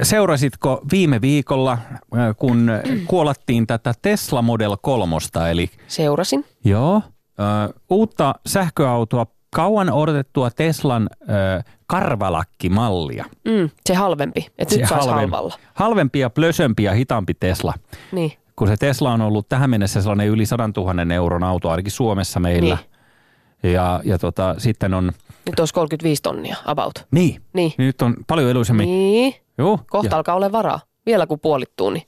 [0.01, 2.71] seurasitko viime viikolla, äh, kun
[3.07, 5.15] kuolattiin tätä Tesla Model 3,
[5.51, 6.45] eli Seurasin.
[6.63, 7.01] joo,
[7.89, 9.25] uutta sähköautoa,
[9.55, 11.09] kauan odotettua Teslan
[11.87, 13.25] karvalakkimallia.
[13.45, 14.47] Mm, se halvempi.
[14.57, 15.55] Että nyt saisi halvem- halvalla.
[15.73, 17.73] Halvempi ja plösömpi ja hitaampi Tesla.
[18.11, 18.31] Niin.
[18.55, 22.39] Kun se Tesla on ollut tähän mennessä sellainen yli 100 000 euron auto, ainakin Suomessa
[22.39, 22.77] meillä.
[23.63, 25.11] Ja, ja tota, sitten on,
[25.45, 27.05] Nyt olisi 35 tonnia about.
[27.11, 27.73] niin, Niin.
[27.77, 28.85] nyt on paljon edullisemmin.
[28.89, 29.33] Niin.
[29.57, 30.79] Joo, Kohta ja, alkaa olla varaa.
[31.05, 32.03] Vielä kun puolittuu, niin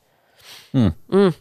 [0.73, 1.33] mm, mm.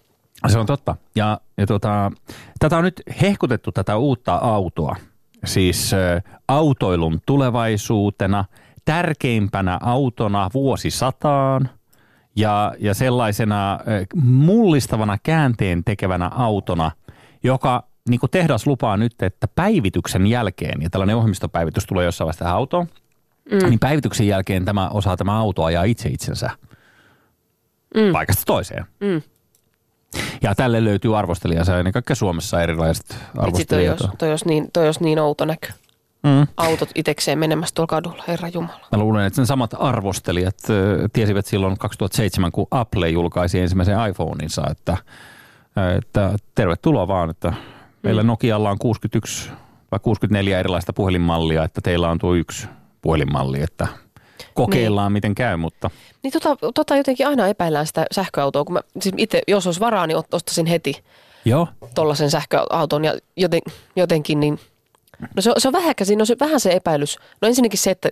[0.48, 0.96] se on totta.
[1.14, 2.12] Ja, ja tota,
[2.58, 4.96] tätä on nyt hehkutettu tätä uutta autoa.
[5.44, 8.44] Siis ä, autoilun tulevaisuutena,
[8.84, 11.70] tärkeimpänä autona vuosisataan
[12.36, 13.78] ja, ja sellaisena ä,
[14.22, 16.90] mullistavana käänteen tekevänä autona,
[17.42, 22.44] joka niin kuin tehdas lupaa nyt, että päivityksen jälkeen, ja tällainen ohjelmistopäivitys tulee jossain vaiheessa
[22.44, 22.86] tähän autoon,
[23.52, 23.68] mm.
[23.68, 26.50] niin päivityksen jälkeen tämä osaa tämä auto ajaa itse itsensä
[27.94, 28.12] mm.
[28.12, 28.84] paikasta toiseen.
[29.00, 29.22] Mm.
[30.42, 34.00] Ja tälle löytyy arvostelijansa ennen kaikkea Suomessa erilaiset toi arvostelijat.
[34.00, 35.72] jos, toi, jos niin, toi jos niin outo näky.
[36.22, 36.46] Mm.
[36.56, 38.86] Autot itekseen menemässä tuolla kadulla, herra Jumala.
[38.92, 44.62] Mä luulen, että sen samat arvostelijat ö, tiesivät silloin 2007, kun Apple julkaisi ensimmäisen iPhoneinsa,
[44.70, 44.96] että,
[45.98, 47.52] että tervetuloa vaan, että
[48.02, 49.50] meillä Nokialla on 61
[49.90, 52.68] vai 64 erilaista puhelinmallia, että teillä on tuo yksi
[53.02, 53.88] puhelinmalli, että
[54.54, 55.90] kokeillaan miten käy, mutta
[56.22, 60.06] Niin tota, tota jotenkin aina epäillään sitä sähköautoa, kun mä siis itse, jos olisi varaa,
[60.06, 61.04] niin ostaisin heti
[61.44, 63.60] joo, tollaisen sähköauton ja joten,
[63.96, 64.60] jotenkin niin,
[65.36, 67.18] no se on, se on vähän, siinä on se, vähän se epäilys.
[67.42, 68.08] No ensinnäkin se, että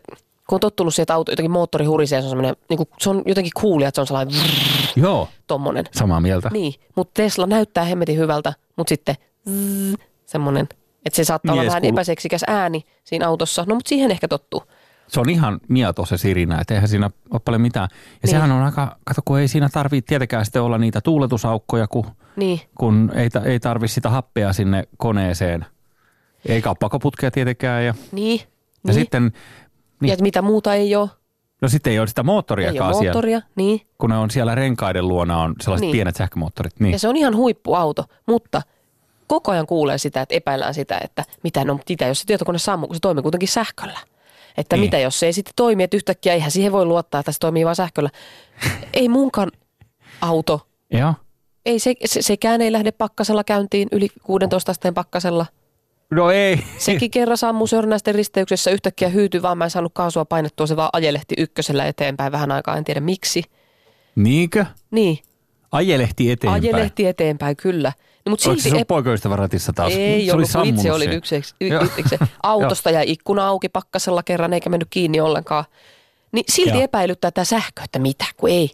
[0.48, 3.10] kun on tottunut siihen, että auto jotenkin moottori hurisee, se on semmoinen, niin kuin, se
[3.10, 4.34] on jotenkin coolia, että se on sellainen
[4.96, 5.84] joo, tommonen.
[5.92, 6.50] samaa mieltä.
[6.52, 9.14] Niin, mutta Tesla näyttää hemmetin hyvältä, mutta sitten
[9.48, 9.94] zzz,
[10.26, 10.68] semmoinen,
[11.06, 13.64] että se saattaa olla Mies vähän kuulu- epäseksikäs ääni siinä autossa.
[13.68, 14.62] No mutta siihen ehkä tottuu.
[15.08, 17.88] Se on ihan mieto se sirinä, että eihän siinä ole paljon mitään.
[17.92, 18.30] Ja Niin.
[18.30, 22.60] sehän on aika, kato kun ei siinä tarvitse tietenkään sitten olla niitä tuuletusaukkoja, kun, Niin,
[22.78, 25.66] kun ei, ei tarvi sitä happea sinne koneeseen.
[26.46, 27.86] Ei pakoputkia tietenkään.
[27.86, 28.40] Ja, niin.
[28.40, 28.46] ja
[28.84, 28.94] niin.
[28.94, 29.40] sitten, ja
[30.02, 30.12] niin.
[30.12, 31.08] että mitä muuta ei ole.
[31.62, 33.06] no sitten ei ole sitä Ei moottoriakaan ole siellä.
[33.14, 33.80] moottoria, niin.
[33.98, 35.92] Kun ne on siellä renkaiden luona on sellaiset Niin.
[35.92, 36.80] pienet sähkömoottorit.
[36.80, 36.92] Niin.
[36.92, 38.62] Ja se on ihan huippuauto, mutta
[39.28, 42.86] koko ajan kuulee sitä, että epäillään sitä, että mitä, no, mitä jos se tietokone sammuu,
[42.86, 43.98] kun se toimii kuitenkin sähköllä.
[44.56, 44.84] Että Niin.
[44.84, 47.64] mitä jos se ei sitten toimi, että yhtäkkiä eihän siihen voi luottaa, että se toimii
[47.64, 48.10] vain sähköllä.
[48.94, 49.50] ei munkaan
[50.20, 51.14] auto, Joo.
[51.66, 55.46] ei se, se, sekään ei lähde pakkasella käyntiin yli 16 asteen pakkasella.
[56.10, 56.64] No ei.
[56.78, 60.90] Sekin kerran sammuu Sörnäisten risteyksessä yhtäkkiä hyytyi, vaan mä en saanut kaasua painettua, se vaan
[60.92, 63.42] ajelehti ykkösellä eteenpäin vähän aikaa, en tiedä miksi.
[64.16, 64.66] Niinkö?
[64.90, 65.18] Niin,
[65.72, 66.62] Ajelehti eteenpäin.
[66.64, 67.92] ajelehti eteenpäin kyllä.
[68.28, 69.92] No, mutta Oliko se silti sun poikaystävä ratissa taas?
[69.92, 71.54] Ei se ollut, oli itse olin yksi, yksi,
[72.42, 75.64] Autosta ja ikkuna auki pakkasella kerran, eikä mennyt kiinni ollenkaan.
[76.32, 76.80] Niin silti Joo.
[76.82, 78.70] epäilyttää tämä sähkö, että mitä, kun ei.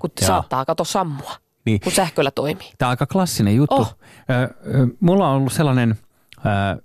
[0.00, 0.26] Kun Joo.
[0.26, 1.32] saattaa kato sammua,
[1.64, 1.80] Niin.
[1.80, 2.70] kun sähköllä toimii.
[2.78, 3.74] Tämä on aika klassinen juttu.
[3.74, 3.96] Oh.
[5.00, 5.98] Mulla on ollut sellainen,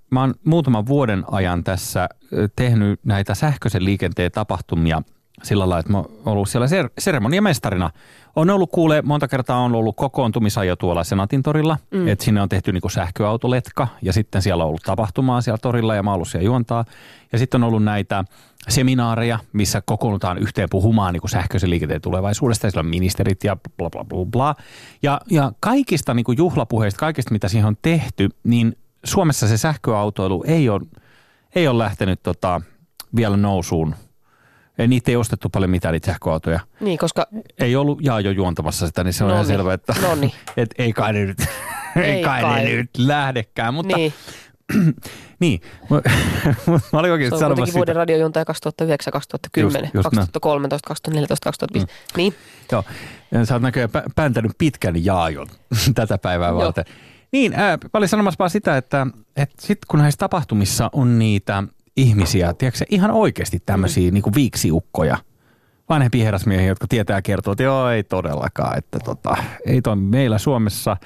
[0.10, 2.10] mä oon muutaman vuoden ajan tässä
[2.56, 5.02] tehnyt näitä sähköisen liikenteen tapahtumia
[5.44, 7.90] sillä lailla, että mä oon ollut siellä ser- seremoniamestarina.
[8.36, 12.08] On ollut kuule, monta kertaa on ollut kokoontumisajo tuolla Senaatin torilla, mm.
[12.08, 16.04] että sinne on tehty niinku sähköautoletka ja sitten siellä on ollut tapahtumaa siellä torilla ja
[16.04, 16.86] mä oon ollut siellä juontaa.
[17.32, 18.24] Ja sitten on ollut näitä
[18.70, 23.90] seminaareja, missä kokoonnutaan yhteen puhumaan niin sähköisen liikenteen tulevaisuudesta ja siellä on ministerit ja bla
[23.90, 24.56] bla bla bla.
[25.04, 30.70] Ja, ja kaikista niin juhlapuheista, kaikista mitä siihen on tehty, niin Suomessa se sähköautoilu ei
[30.70, 30.82] ole,
[31.56, 32.62] ei ole lähtenyt tota,
[33.16, 33.96] vielä nousuun.
[34.78, 36.60] Ei, niitä ei ostettu paljon mitään niitä sähköautoja.
[36.80, 37.28] Niin, koska
[37.60, 39.96] Ei ollut Jaajo juontamassa sitä, niin se on ihan Noniin, selvä, että
[40.58, 41.38] et ei kai ne nyt,
[41.96, 42.64] ei Ei kai, kai.
[42.64, 43.74] ne nyt lähdekään.
[43.74, 44.14] Mutta niin,
[45.40, 45.62] niin,
[46.94, 50.16] mä, olin oikeasti se on sanomassa kuitenkin vuoden radiojuontaja 2009, 2010, Just- just näin.
[50.16, 51.94] 2013, 2014, 2015.
[52.14, 52.18] Mm.
[52.18, 52.34] Niin,
[52.72, 52.84] Joo,
[53.46, 55.48] sä oot näköjään pä- pääntänyt pitkän jaajon
[55.96, 56.58] tätä päivää Joo.
[56.58, 56.86] varten.
[57.32, 61.64] Niin, ää, mä olin sanomassa vaan sitä, että, että sit kun näissä tapahtumissa on niitä
[61.98, 64.14] ihmisiä, tiedätkö, ihan oikeasti tämmöisiä mm.
[64.14, 65.18] niin viiksiukkoja,
[65.90, 69.36] vanhempia herrasmiehiä, jotka tietää kertoa, että joo, ei todellakaan, että tota,
[69.66, 70.98] ei toi meillä Suomessa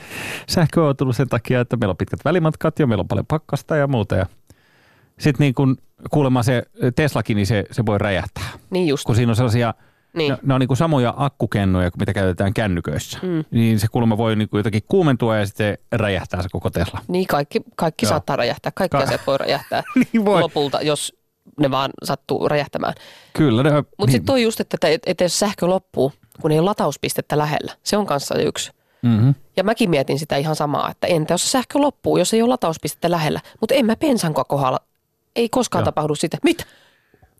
[0.50, 3.76] sähkö on tullut sen takia, että meillä on pitkät välimatkat ja meillä on paljon pakkasta
[3.76, 4.16] ja muuta.
[4.16, 4.26] Ja
[5.20, 5.78] sitten niin kun
[6.12, 6.64] kuulemma se
[6.96, 8.50] Teslakin, niin se, se voi räjähtää.
[8.70, 9.04] Niin just.
[9.04, 9.74] Kun siinä on sellaisia,
[10.18, 10.32] Niin.
[10.32, 13.20] ne, ne on niin kuin samoja akkukennoja mitä käytetään kännyköissä.
[13.22, 13.44] Mm.
[13.52, 17.00] Niin se kuulemma voi niin kuin jotenkin kuumentua ja sitten räjähtää se koko Tesla.
[17.08, 18.10] Niin kaikki, kaikki Joo.
[18.10, 18.72] saattaa räjähtää.
[18.76, 20.42] Kaikki Ka- asiat voi räjähtää Niin voi.
[20.42, 21.14] lopulta, jos
[21.60, 22.94] ne vaan sattuu räjähtämään.
[23.34, 23.64] Kyllä.
[23.64, 26.66] Ne, Mutta niin, sitten toi just, että, että, että jos sähkö loppuu, kun ei ole
[26.66, 27.74] latauspistettä lähellä.
[27.84, 28.72] Se on kanssa yksi.
[29.02, 29.36] mm-hmm.
[29.58, 33.12] Ja mäkin mietin sitä ihan samaa, että entä jos sähkö loppuu, jos ei ole latauspistettä
[33.12, 33.40] lähellä.
[33.62, 34.80] Mutta en mä bensan kohdalla,
[35.36, 35.86] ei koskaan Joo.
[35.86, 36.38] tapahdu sitä.
[36.44, 36.64] Mitä?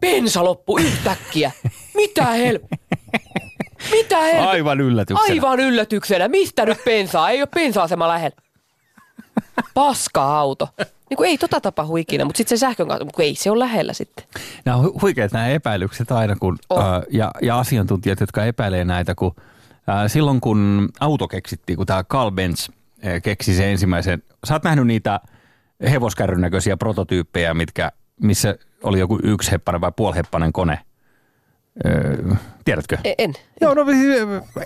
[0.02, 1.52] Bensa loppuu yhtäkkiä.
[1.96, 2.60] Mitä hel...
[3.92, 4.48] Mitä hel...
[4.48, 5.34] Aivan yllätyksenä.
[5.34, 6.28] Aivan yllätyksenä.
[6.28, 7.30] Mistä nyt bensaa?
[7.30, 8.38] Ei ole bensa-asema lähellä.
[9.74, 10.70] Paska auto.
[11.10, 13.60] Niin kuin ei tota tapahdu ikinä, mutta sitten se sähkön kanssa, kun ei se ole
[13.60, 14.26] lähellä sitten.
[14.66, 16.86] Nämä on hu- huikeat nämä epäilykset aina, kun, On.
[16.86, 19.36] ää, ja, ja asiantuntijat, jotka epäilee näitä, kun
[19.88, 22.70] ää, silloin kun auto keksittiin, kun tämä Carl Benz
[23.04, 25.20] ää, keksi sen ensimmäisen, sä oot nähnyt niitä
[25.92, 27.92] hevoskärryn näköisiä prototyyppejä, mitkä,
[28.22, 30.80] missä oli joku yksiheppainen vai puoliheppainen kone.
[31.86, 32.18] Öö,
[32.66, 32.98] tiedätkö?
[33.04, 33.34] E- En.
[33.62, 33.86] Joo, no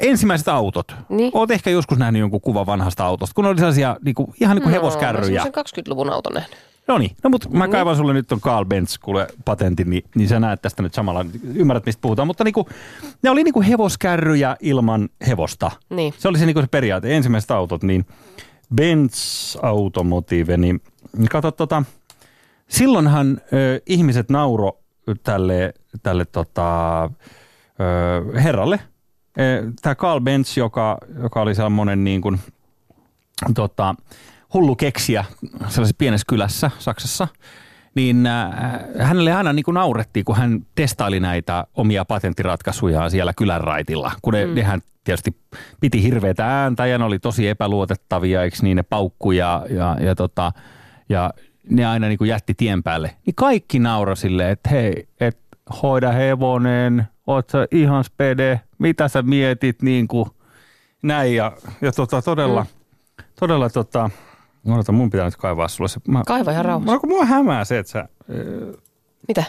[0.02, 0.96] ensimmäiset autot.
[1.10, 1.32] Niin.
[1.34, 4.74] Oot ehkä joskus nähnyt jonkun kuvan vanhasta autosta, kun oli sellaisia niinku, ihan niin kuin
[4.74, 5.40] hevoskärryjä.
[5.40, 6.58] No, sen 20-luvun auton nähnyt.
[6.88, 10.28] No niin, no mutta mä kaivan sulle nyt ton Carl Benz kuule patentin, niin, niin
[10.28, 12.28] sä näet tästä nyt samalla, ymmärrät mistä puhutaan.
[12.28, 12.70] Mutta niinku,
[13.24, 15.72] ne oli niinku hevoskärryjä ilman hevosta.
[15.90, 16.14] Niin.
[16.18, 17.16] Se oli se, niinku se periaate.
[17.16, 18.06] Ensimmäiset autot, niin
[18.76, 20.82] Benz Automotive, niin
[21.30, 21.84] kato tota,
[22.72, 24.80] silloinhan ö, ihmiset nauro
[25.24, 27.10] tälle, tälle tota, ö,
[28.42, 28.80] herralle.
[29.82, 32.40] Tämä Carl Benz, joka, joka oli semmoinen niin kuin,
[33.56, 33.96] tota,
[34.54, 35.26] hullu keksiä
[35.68, 37.28] sellaisessa pienessä kylässä Saksassa,
[37.96, 38.52] niin äh,
[39.00, 44.12] hänelle aina niin kuin naurettiin, kun hän testaili näitä omia patenttiratkaisujaan siellä kylän raitilla.
[44.22, 44.56] Kun ne, mm.
[44.56, 45.38] nehän tietysti
[45.80, 50.16] piti hirveätä ääntä ja ne oli tosi epäluotettavia, eikö niin ne paukku ja, ja, ja,
[50.16, 50.52] tota,
[51.10, 51.34] ja
[51.70, 53.16] ne aina niin kuin jätti tien päälle.
[53.26, 55.40] Niin kaikki nauroi silleen, että hei, et
[55.82, 60.30] hoida hevonen, oot sä ihan spede, mitä sä mietit niin kuin
[61.04, 61.52] näin ja,
[61.82, 63.24] ja tota, todella, mm.
[63.40, 64.10] todella tota,
[64.68, 66.00] Odota, mun pitää nyt kaivaa sulle se.
[66.08, 66.92] Mä, Kaiva ihan rauhassa.
[66.94, 68.08] Mä, mua hämää se, että sä,
[69.28, 69.44] Mitä?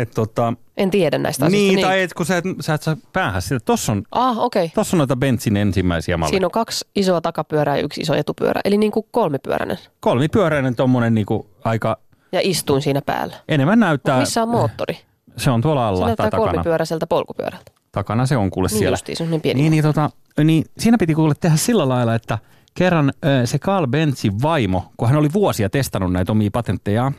[0.00, 1.74] Et tota, En tiedä näistä asioista.
[1.76, 3.60] niin, tai et, kun sä et, sä et saa päähän sitä.
[3.60, 4.38] Tossa on, Ah.
[4.38, 4.68] Okay.
[4.74, 6.30] tossa on noita Benzin ensimmäisiä malleja.
[6.30, 8.60] Siinä on kaksi isoa takapyörää ja yksi iso etupyörä.
[8.64, 9.78] Eli niin kuin kolmipyöräinen.
[10.00, 11.96] Kolmipyöräinen tommonen niinku aika,
[12.32, 13.36] Ja istuin siinä päällä.
[13.48, 14.20] enemmän näyttää.
[14.20, 14.98] Missä on moottori?
[15.36, 16.50] Se on tuolla Se alla tai näyttää takana.
[16.52, 17.72] kolmipyöräiseltä polkupyörältä.
[17.92, 18.92] Takana se on kuule Niin siellä.
[18.94, 19.60] justiin, se on niin pieni.
[19.62, 20.10] Niin, niin, tota,
[20.44, 22.38] niin siinä piti kuule tehdä sillä lailla, että
[22.74, 23.12] kerran
[23.44, 27.14] se Carl Benzin vaimo, kun hän oli vuosia testannut näitä omia patenttejaan,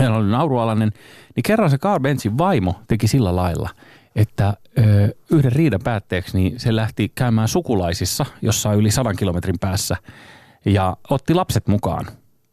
[0.00, 0.92] hän oli naurualainen,
[1.36, 3.68] niin kerran se Carl Benzin vaimo teki sillä lailla,
[4.16, 9.96] että ö, yhden riidan päätteeksi niin se lähti käymään sukulaisissa, jossain yli sadan kilometrin päässä,
[10.64, 12.06] ja otti lapset mukaan.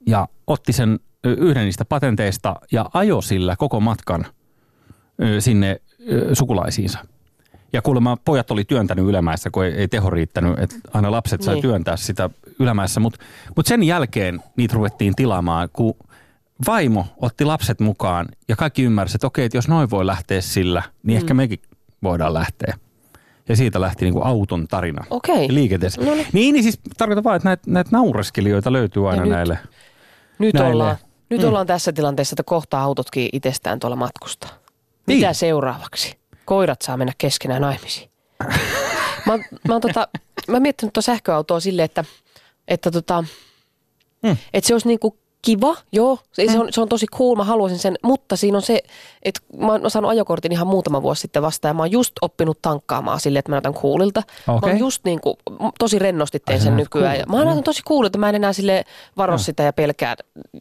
[0.08, 4.26] Ja otti sen yhden niistä patenteista ja ajo sillä koko matkan
[5.22, 5.82] ö, sinne
[6.12, 7.00] ö, sukulaisiinsa.
[7.74, 11.54] Ja kuulemma pojat oli työntänyt ylämäessä, kun ei, ei teho riittänyt, että aina lapset sai
[11.56, 11.62] Niin.
[11.62, 12.30] työntää sitä
[12.60, 13.00] ylämäessä.
[13.00, 13.20] Mutta
[13.56, 15.94] mut sen jälkeen niitä ruvettiin tilaamaan, kun
[16.68, 20.84] vaimo otti lapset mukaan ja kaikki ymmärsivät, että okei, että jos noin voi lähteä sillä,
[21.04, 21.22] niin Mm.
[21.22, 21.60] ehkä mekin
[22.04, 22.78] voidaan lähteä.
[23.50, 25.54] Ja siitä lähti niinku auton tarina Okei.
[25.54, 26.02] liikenteessä.
[26.02, 26.28] No niin.
[26.34, 29.60] niin, niin siis tarkoitan vaan, että näitä, näitä naureskelijoita löytyy aina nyt- näille.
[30.40, 30.72] Nyt, Näille.
[30.74, 30.98] ollaan,
[31.30, 31.48] nyt Mm.
[31.48, 34.50] ollaan tässä tilanteessa, että kohta autotkin itsestään tuolla matkustaa.
[35.08, 35.18] Niin.
[35.20, 36.18] Mitä seuraavaksi?
[36.46, 38.10] Koirat saa mennä keskenään naimisiin.
[39.26, 40.08] mä, oon- mä, oon tota,
[40.48, 42.04] mä miettinyt tuota sähköautoa silleen, että,
[42.68, 43.24] että, tota,
[44.24, 44.38] Mm.
[44.54, 47.80] että se olisi niinku kiva, joo, se, se, on, se on tosi cool, mä haluaisin
[47.80, 48.80] sen, mutta siinä on se,
[49.24, 51.92] että mä oon mä oon saanut ajokortin ihan muutama vuosi sitten vasta ja mä oon
[51.92, 54.24] just oppinut tankkaamaan silleen, että mä näytän coolilta.
[54.48, 54.70] Mä Okei.
[54.70, 55.38] oon just niinku,
[55.80, 57.06] tosi rennosti Ai teen sä sen nykyään.
[57.06, 57.46] Ja coolilta, mä joo.
[57.46, 58.86] näytän tosi coolilta, mä en enää sille
[59.18, 59.38] varo Joo.
[59.38, 60.16] sitä ja pelkää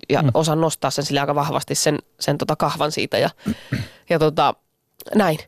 [0.09, 0.31] ja Mm.
[0.35, 3.31] osaan nostaa sen sille aika vahvasti sen, sen tota kahvan siitä ja,
[4.11, 4.55] ja tota,
[5.14, 5.39] näin.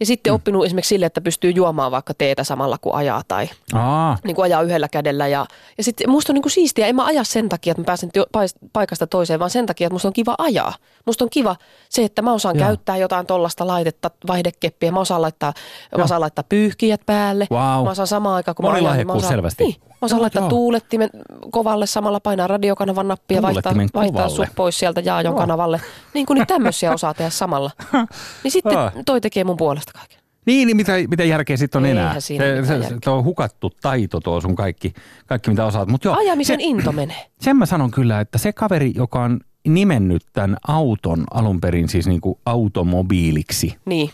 [0.00, 0.34] Ja sitten Mm.
[0.34, 4.44] oppinut esimerkiksi sille, että pystyy juomaan vaikka teetä samalla kun ajaa tai Aa, niin kuin
[4.44, 5.28] ajaa yhdellä kädellä.
[5.28, 5.46] Ja,
[5.78, 8.10] ja sitten musta on niin kuin siistiä, en mä aja sen takia, että mä pääsen
[8.12, 8.24] työ,
[8.72, 10.72] paikasta toiseen, vaan sen takia, että musta on kiva ajaa.
[11.06, 11.56] Musta on kiva
[11.88, 12.66] se, että mä osaan Joo.
[12.66, 15.52] käyttää jotain tollasta laitetta, vaihdekeppiä, mä osaan laittaa,
[15.98, 17.46] mä osaan laittaa pyyhkijät päälle.
[17.50, 17.84] Vau.
[17.84, 19.64] Mä osaan samaan aikaan, kun mä ajan, niin mä Monilahjakkuus osaan, selvästi.
[19.64, 20.48] Niin, mä osaan Joo, laittaa joo.
[20.48, 21.10] tuulettimen
[21.50, 25.80] kovalle samalla painaa radiokanavan nappia, vaihtaa, vaihtaa sut pois sieltä jaajon kanavalle.
[26.14, 27.70] Niin kuin nyt tämmöisiä osaa tehdä samalla.
[28.44, 30.18] Niin sitten toi tekee mun puolesta kaiken.
[30.46, 32.20] Niin, niin mitä, mitä järkeä sitten on Eihän enää?
[32.20, 32.98] siinä Se, se, järkeä.
[33.04, 34.94] se, on hukattu taito tuo sun kaikki,
[35.26, 35.88] kaikki mitä osaat.
[35.88, 37.26] Mut joo, Ajamisen se, into menee.
[37.40, 42.06] sen mä sanon kyllä, että se kaveri, joka on nimennyt tämän auton alun perin siis
[42.06, 44.10] niinku automobiiliksi, Niin.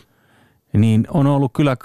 [0.73, 1.77] niin on ollut kyllä äh,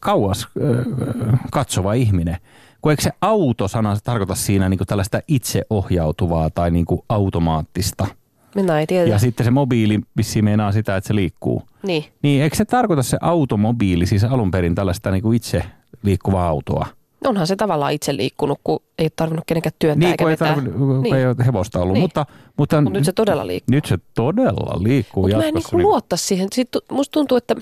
[0.00, 2.36] kauas äh, katsova ihminen.
[2.82, 8.06] Kun eikö se auto-sana tarkoita siinä niin kuin tällaista itseohjautuvaa tai niin kuin automaattista?
[8.54, 9.10] Minä ei tiedä.
[9.10, 11.62] Ja sitten se mobiili vissiin meinaa sitä, että se liikkuu.
[11.86, 12.04] Niin.
[12.22, 15.62] Niin eikö se tarkoita se automobiili siis alun perin tällaista niin kuin itse
[16.02, 16.86] liikkuvaa autoa?
[17.26, 20.54] Onhan se tavallaan itse liikkunut, kun ei ole tarvinnut kenenkään työntää Niin, eikä ei, vetää.
[20.54, 21.14] tarvi, kun Niin.
[21.14, 21.92] ei ole hevosta ollut.
[21.94, 22.02] Niin.
[22.02, 22.26] Mutta,
[22.56, 23.74] mutta, Mut nyt se todella liikkuu.
[23.74, 26.48] Nyt se todella liikkuu Mutta mä en niinku luota siihen.
[26.52, 27.54] Sitten musta tuntuu, että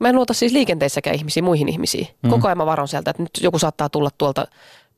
[0.00, 2.08] mä en luota siis liikenteessäkään ihmisiin, muihin ihmisiin.
[2.22, 2.30] Mm.
[2.30, 4.46] Koko ajan mä varon sieltä, että nyt joku saattaa tulla tuolta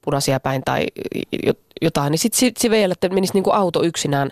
[0.01, 0.87] punaisia päin tai
[1.47, 2.11] jo- jotain.
[2.11, 4.31] Niin sitten sit, sit vielä, että menisi niinku auto yksinään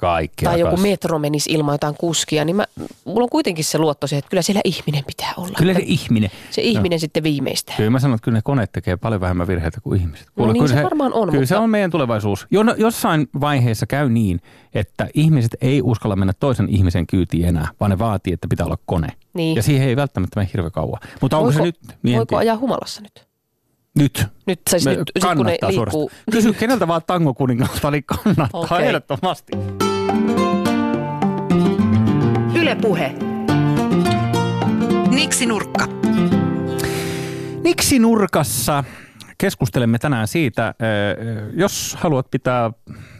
[0.00, 0.86] Kaikkea tai joku kanssa.
[0.88, 2.44] metro menisi ilman jotain kuskia.
[2.44, 2.64] Niin mä,
[3.04, 5.54] mulla on kuitenkin se luotto siihen, että kyllä siellä ihminen pitää olla.
[5.58, 6.30] Kyllä se ihminen.
[6.50, 7.76] se ihminen sitten viimeistään.
[7.76, 10.26] Kyllä mä sanon, että kyllä ne koneet tekee paljon vähemmän virheitä kuin ihmiset.
[10.36, 12.46] No niin kyllä se varmaan on, Kyllä se mutta- on meidän tulevaisuus.
[12.50, 14.40] Jo, no, jossain vaiheessa käy niin,
[14.74, 18.78] että ihmiset ei uskalla mennä toisen ihmisen kyytiin enää, vaan ne vaatii, että pitää olla
[18.86, 19.08] kone.
[19.34, 19.56] Niin.
[19.56, 21.00] Ja siihen ei välttämättä mene hirveän kauan.
[21.20, 21.78] Mutta onko voiko, se nyt?
[22.02, 23.26] Niin voiko ajaa humalassa nyt?
[23.98, 24.24] Nyt.
[24.46, 26.10] Nyt, siis Me- nyt sit kun ne liikkuu.
[26.30, 28.86] Kysy keneltä vaan tango kuningalta, niin kannattaa Okei.
[28.86, 29.52] ehdottomasti.
[32.54, 33.14] Yle Puhe.
[35.10, 35.86] Niksi nurkka.
[37.64, 38.84] Niksi nurkassa
[39.38, 40.74] keskustelemme tänään siitä,
[41.54, 42.70] jos haluat pitää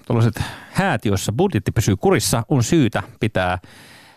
[0.06, 3.58] tuollaiset häät, joissa budjetti pysyy kurissa, on syytä pitää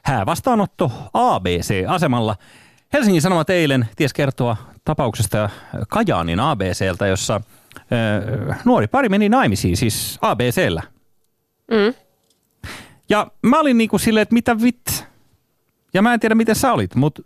[0.04, 2.36] häävastaanotto ABC-asemalla.
[2.94, 5.50] Helsingin Sanomat eilen ties kertoa tapauksesta
[5.90, 7.42] Kajaanin ABCltä, jossa
[8.66, 10.82] nuori pari meni naimisiin, siis ABCllä.
[11.72, 11.94] Mm.
[13.14, 15.06] Ja mä olin niinku silleen, että mitä vit?
[15.94, 17.22] Ja mä en tiedä, miten sä olit, mutta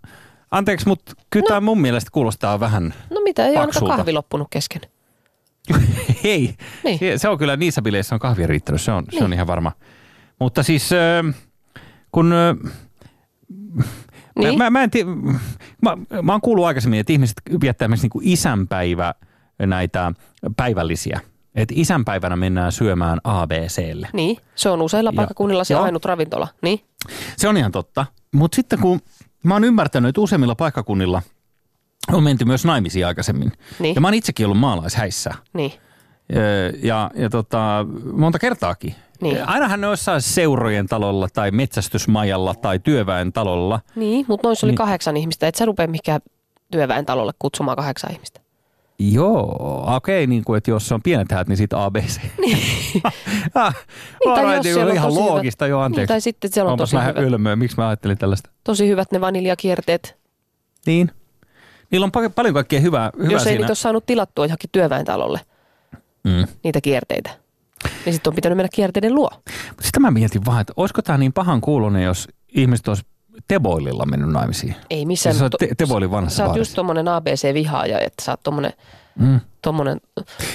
[0.52, 1.48] anteeksi, mutta kyllä no.
[1.48, 3.96] tämä mun mielestä kuulostaa vähän No mitä, ei ole Paksulta.
[3.98, 4.82] kahvi loppunut kesken.
[6.24, 7.20] Hei, Niin.
[7.20, 9.34] se on kyllä niissä bileissä on kahvia riittänyt, se on, se on Niin.
[9.34, 9.72] ihan varma.
[10.40, 10.90] Mutta siis
[12.12, 12.34] kun...
[14.40, 14.58] Niin.
[14.58, 15.10] Mä, mä, en tiedä,
[15.82, 19.14] mä, mä oon kuullut aikaisemmin, että ihmiset viettää esimerkiksi niin kuin isänpäivä
[19.60, 20.12] näitä
[20.58, 21.20] päivällisiä.
[21.58, 24.08] Että isänpäivänä mennään syömään ABClle.
[24.14, 26.48] Niin, se on useilla Ja- paikkakunnilla se ainut ravintola.
[26.62, 26.80] Niin,
[27.38, 28.06] Se on ihan totta.
[28.36, 29.00] Mutta sitten kun
[29.44, 31.22] mä oon ymmärtänyt, että useimmilla paikkakunnilla
[32.14, 33.52] on menty myös naimisiin aikaisemmin.
[33.80, 33.96] Niin.
[33.96, 35.34] Ja mä oon itsekin ollut maalaishäissä.
[35.54, 35.72] niin.
[36.36, 38.96] Öö, Ja, ja tota, monta kertaakin.
[39.22, 39.48] Niin.
[39.50, 43.80] Ainahan ne jossain seurojen talolla tai metsästysmajalla tai työväen talolla.
[43.96, 44.78] Niin, mutta noissa oli Niin.
[44.78, 45.48] kahdeksan ihmistä.
[45.48, 46.22] Et sä rupea mikään
[46.72, 48.42] työväen talolle kutsumaan kahdeksan ihmistä.
[49.00, 52.20] Joo, okei, niin kuin, että jos se on pienet häät, niin sitten ABC.
[52.42, 52.58] Niin.
[53.56, 53.76] ah,
[54.26, 56.02] Niin, tai jos siellä on ihan tosi hyvät- loogista, joo, anteeksi.
[56.02, 58.50] Niin, tai sitten siellä on Onpas tosi hyvät, ylmöä, miksi mä ajattelin tällaista.
[58.64, 60.18] tosi hyvät ne vaniljakierteet.
[60.86, 61.12] Niin.
[61.92, 63.58] Niillä on pa- paljon kaikkea hyvää, hyvää Jos ei siinä.
[63.58, 65.40] niitä ole saanut tilattua johonkin työväen talolle,
[66.24, 66.48] Mm.
[66.64, 67.30] niitä kierteitä.
[68.06, 69.30] Niin sitten on pitänyt mennä kierteiden luo.
[69.82, 73.04] Sitä mä mietin vaan, että olisiko tämä niin pahan kuulonen, jos ihmiset olisi
[73.48, 74.76] Teboililla mennyt naimisiin.
[74.90, 75.36] Ei missään.
[75.36, 78.74] Se on to- te- Teboilin vanhassa Sä oot just tommonen ABC-vihaaja, että sä oot tommonen,
[79.20, 79.40] Mm.
[79.62, 79.98] tommonen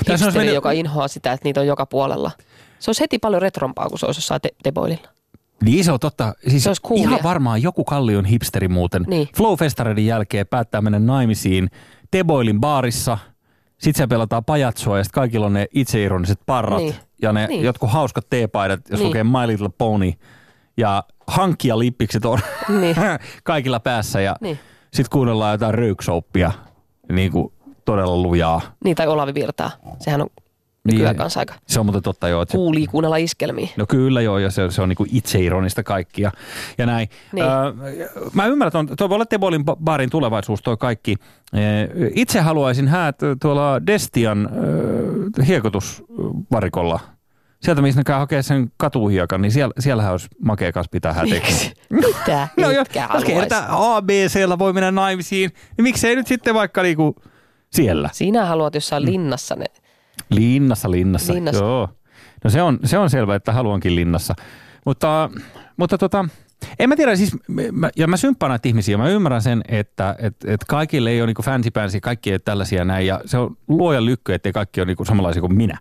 [0.09, 2.31] hipsteri, mennyt- joka inhoaa sitä, että niitä on joka puolella.
[2.79, 5.09] Se olisi heti paljon retrompaa, kun se olisi jossain te- Teboililla.
[5.65, 6.35] Niin se on totta.
[6.49, 7.03] Siis Se olisi coolia.
[7.09, 9.05] ihan varmaan joku kallion hipsteri muuten.
[9.07, 9.29] Niin.
[9.37, 11.71] Flow-festareiden jälkeen päättää mennä naimisiin
[12.11, 13.19] Teboilin baarissa.
[13.79, 16.79] Sitten siellä pelataan pajatsoa ja sitten kaikilla on ne itseironiset parrat.
[16.79, 16.95] Niin.
[17.23, 17.65] Ja ne Niin.
[17.65, 19.07] jotkut hauskat teepaidat, jos Niin.
[19.09, 20.13] lukee My Little Pony.
[20.77, 22.39] Ja hankkia lippikset on
[22.81, 22.97] Niin.
[23.45, 24.21] kaikilla päässä.
[24.21, 24.59] Ja Niin.
[24.95, 26.53] sitten kuunnellaan jotain röyksouppia.
[27.13, 27.53] Niin kuin
[27.85, 28.61] todella lujaa.
[28.85, 29.71] Niin, tai Olavi Virtaa.
[29.99, 30.27] Sehän on
[30.85, 31.19] nykyään Niin.
[31.19, 32.43] kanssa aika Se on muuten totta joo.
[32.43, 33.69] Että kuulii kuunnella iskelmiä.
[33.77, 36.33] No kyllä joo, ja se, se on niinku itseironista kaikkia
[36.79, 37.09] ja näin.
[37.33, 37.45] Niin.
[37.47, 37.73] Öö,
[38.33, 41.17] mä ymmärrän, että tuo voi olla Tebolin ba- baarin tulevaisuus toi kaikki.
[42.15, 47.01] Itse haluaisin häät tuolla Destian öö, hiekotusvarikolla.
[47.63, 51.57] Sieltä, missä ne käy hakee sen katuhiekan, niin siellä, siellähän olisi makea kanssa pitää hätekin.
[51.91, 52.49] Mitä?
[52.61, 53.25] No jos haluais?
[53.25, 57.23] kerta ABCllä voi mennä naimisiin, niin miksei nyt sitten vaikka niinku
[57.73, 58.11] siellä?
[58.13, 59.65] Sinä haluat jossain linnassa ne.
[60.31, 61.35] Linnassa, linnassa.
[61.35, 61.65] Linnassa.
[61.65, 61.89] Joo.
[62.45, 64.35] No se on, se on selvä, että haluankin linnassa.
[64.87, 65.31] Mutta,
[65.77, 66.29] mutta tota,
[66.79, 67.37] en mä tiedä, siis,
[67.73, 71.27] mä, ja mä symppaan näitä ihmisiä, mä ymmärrän sen, että et, et kaikille ei ole
[71.27, 74.81] niinku fancy pansy, kaikki ei ole tällaisia näin, ja se on luojan lykky, ettei kaikki
[74.81, 75.79] ole niinku samanlaisia kuin minä.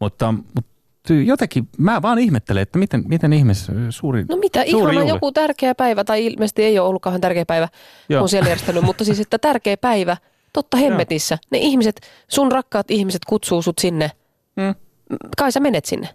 [0.00, 0.77] Mutta, mutta
[1.14, 5.14] jotenkin, mä vaan ihmettelen, että miten, miten ihmis suuri No mitä, suuri ihana juhla.
[5.16, 7.68] joku tärkeä päivä, tai ilmeisesti ei ole ollut kauhean tärkeä päivä,
[8.08, 8.18] Joo.
[8.18, 10.16] kun on siellä järjestänyt, mutta siis, että tärkeä päivä,
[10.52, 11.38] totta hemmetissä.
[11.50, 14.10] Ne ihmiset, sun rakkaat ihmiset kutsuu sut sinne.
[14.56, 14.74] Mm.
[15.38, 16.08] Kai sä menet sinne.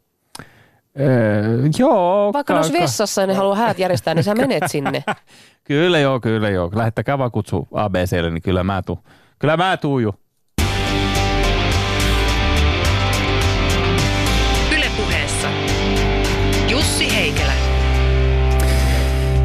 [0.99, 2.33] Öö, joo.
[2.33, 5.03] Vaikka olisi vessassa ja ne haluaa häät järjestää, niin sä menet sinne.
[5.63, 6.71] Kyllä joo, kyllä joo.
[6.75, 8.99] Lähettäkää vaan kutsu ABClle, niin kyllä mä tuun.
[9.39, 10.13] Kyllä mä tuun jo.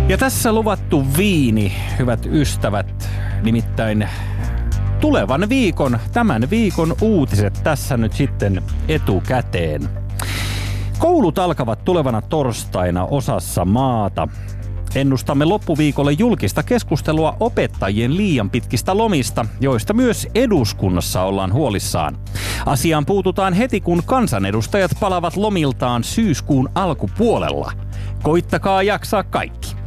[0.08, 3.08] Ja tässä luvattu viini, hyvät ystävät,
[3.42, 4.08] nimittäin
[5.00, 9.88] tulevan viikon, tämän viikon uutiset tässä nyt sitten etukäteen.
[10.98, 14.28] Koulut alkavat tulevana torstaina osassa maata.
[14.94, 22.18] Ennustamme loppuviikolle julkista keskustelua opettajien liian pitkistä lomista, joista myös eduskunnassa ollaan huolissaan.
[22.66, 27.72] Asiaan puututaan heti, kun kansanedustajat palavat lomiltaan syyskuun alkupuolella.
[28.22, 29.77] Koittakaa jaksaa kaikki.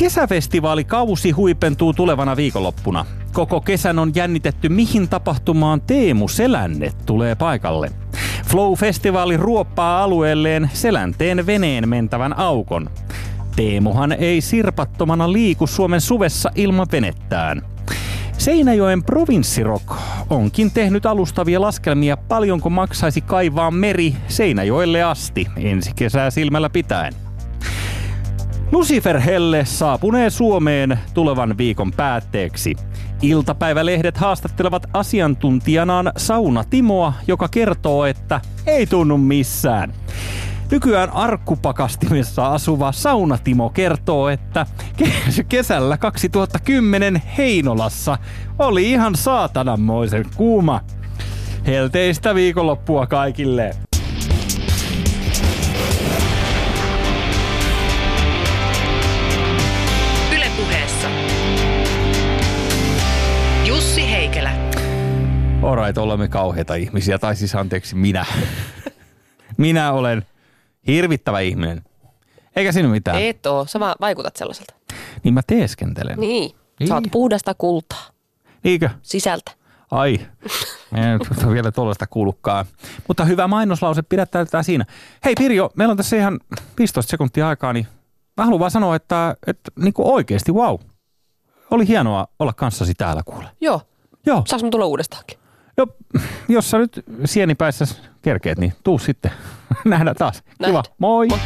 [0.00, 3.06] Kesäfestivaalikausi huipentuu tulevana viikonloppuna.
[3.32, 7.90] Koko kesän on jännitetty, mihin tapahtumaan Teemu Selänne tulee paikalle.
[8.46, 12.90] Flow-festivaali ruoppaa alueelleen Selänteen veneen mentävän aukon.
[13.56, 17.62] Teemuhan ei sirpattomana liiku Suomen suvessa ilman venettään.
[18.38, 19.96] Seinäjoen provinssirok
[20.30, 27.29] onkin tehnyt alustavia laskelmia paljonko maksaisi kaivaa meri Seinäjoelle asti ensi kesää silmällä pitäen.
[28.72, 32.74] Lucifer Helle saapunee Suomeen tulevan viikon päätteeksi.
[33.22, 39.92] Iltapäivälehdet haastattelevat asiantuntijanaan Sauna Timoa, joka kertoo, että ei tunnu missään.
[40.70, 44.66] Nykyään arkkupakastimessa asuva Saunatimo kertoo, että
[45.48, 48.18] kesällä 2010 Heinolassa
[48.58, 50.80] oli ihan saatananmoisen kuuma.
[51.66, 53.89] Helteistä viikonloppua kaikille!
[65.62, 68.26] Alright, olemme kauheita ihmisiä, tai siis anteeksi, minä.
[69.56, 70.26] minä olen
[70.86, 71.84] hirvittävä ihminen.
[72.56, 73.22] Eikä siinä mitään.
[73.22, 74.74] Et oo, sä vaan vaikutat sellaiselta.
[75.24, 76.18] Niin mä teeskentelen.
[76.18, 76.50] Niin.
[76.88, 77.10] Sä oot Niin.
[77.10, 78.06] puhdasta kultaa
[78.64, 78.90] Niinkö?
[79.02, 79.50] sisältä.
[79.90, 80.20] Ai,
[80.94, 82.66] en nyt vielä tuollaista kuullutkaan.
[83.08, 84.84] Mutta hyvä mainoslause, pidättäytetään siinä.
[85.24, 86.40] Hei Pirjo, meillä on tässä ihan
[86.78, 87.86] 15 sekuntia aikaa, niin
[88.36, 90.76] mä haluan vaan sanoa, että, että niin kuin oikeasti wow.
[91.70, 93.46] Oli hienoa olla kanssasi täällä kuule.
[93.60, 93.80] Joo.
[94.26, 95.38] Joo, Saanko mä tulla uudestaankin?
[95.80, 95.86] No,
[96.48, 97.86] jos sä nyt sienipäissä
[98.22, 99.30] kerkeet, niin tuu sitten.
[99.84, 100.42] Nähdään taas.
[100.42, 100.52] Kiva.
[100.60, 100.84] Nähdään.
[100.98, 101.28] Moi.
[101.28, 101.38] Moi.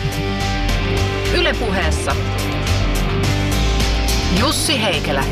[1.34, 2.16] Ylepuheessa
[4.40, 5.24] Jussi Heikelä.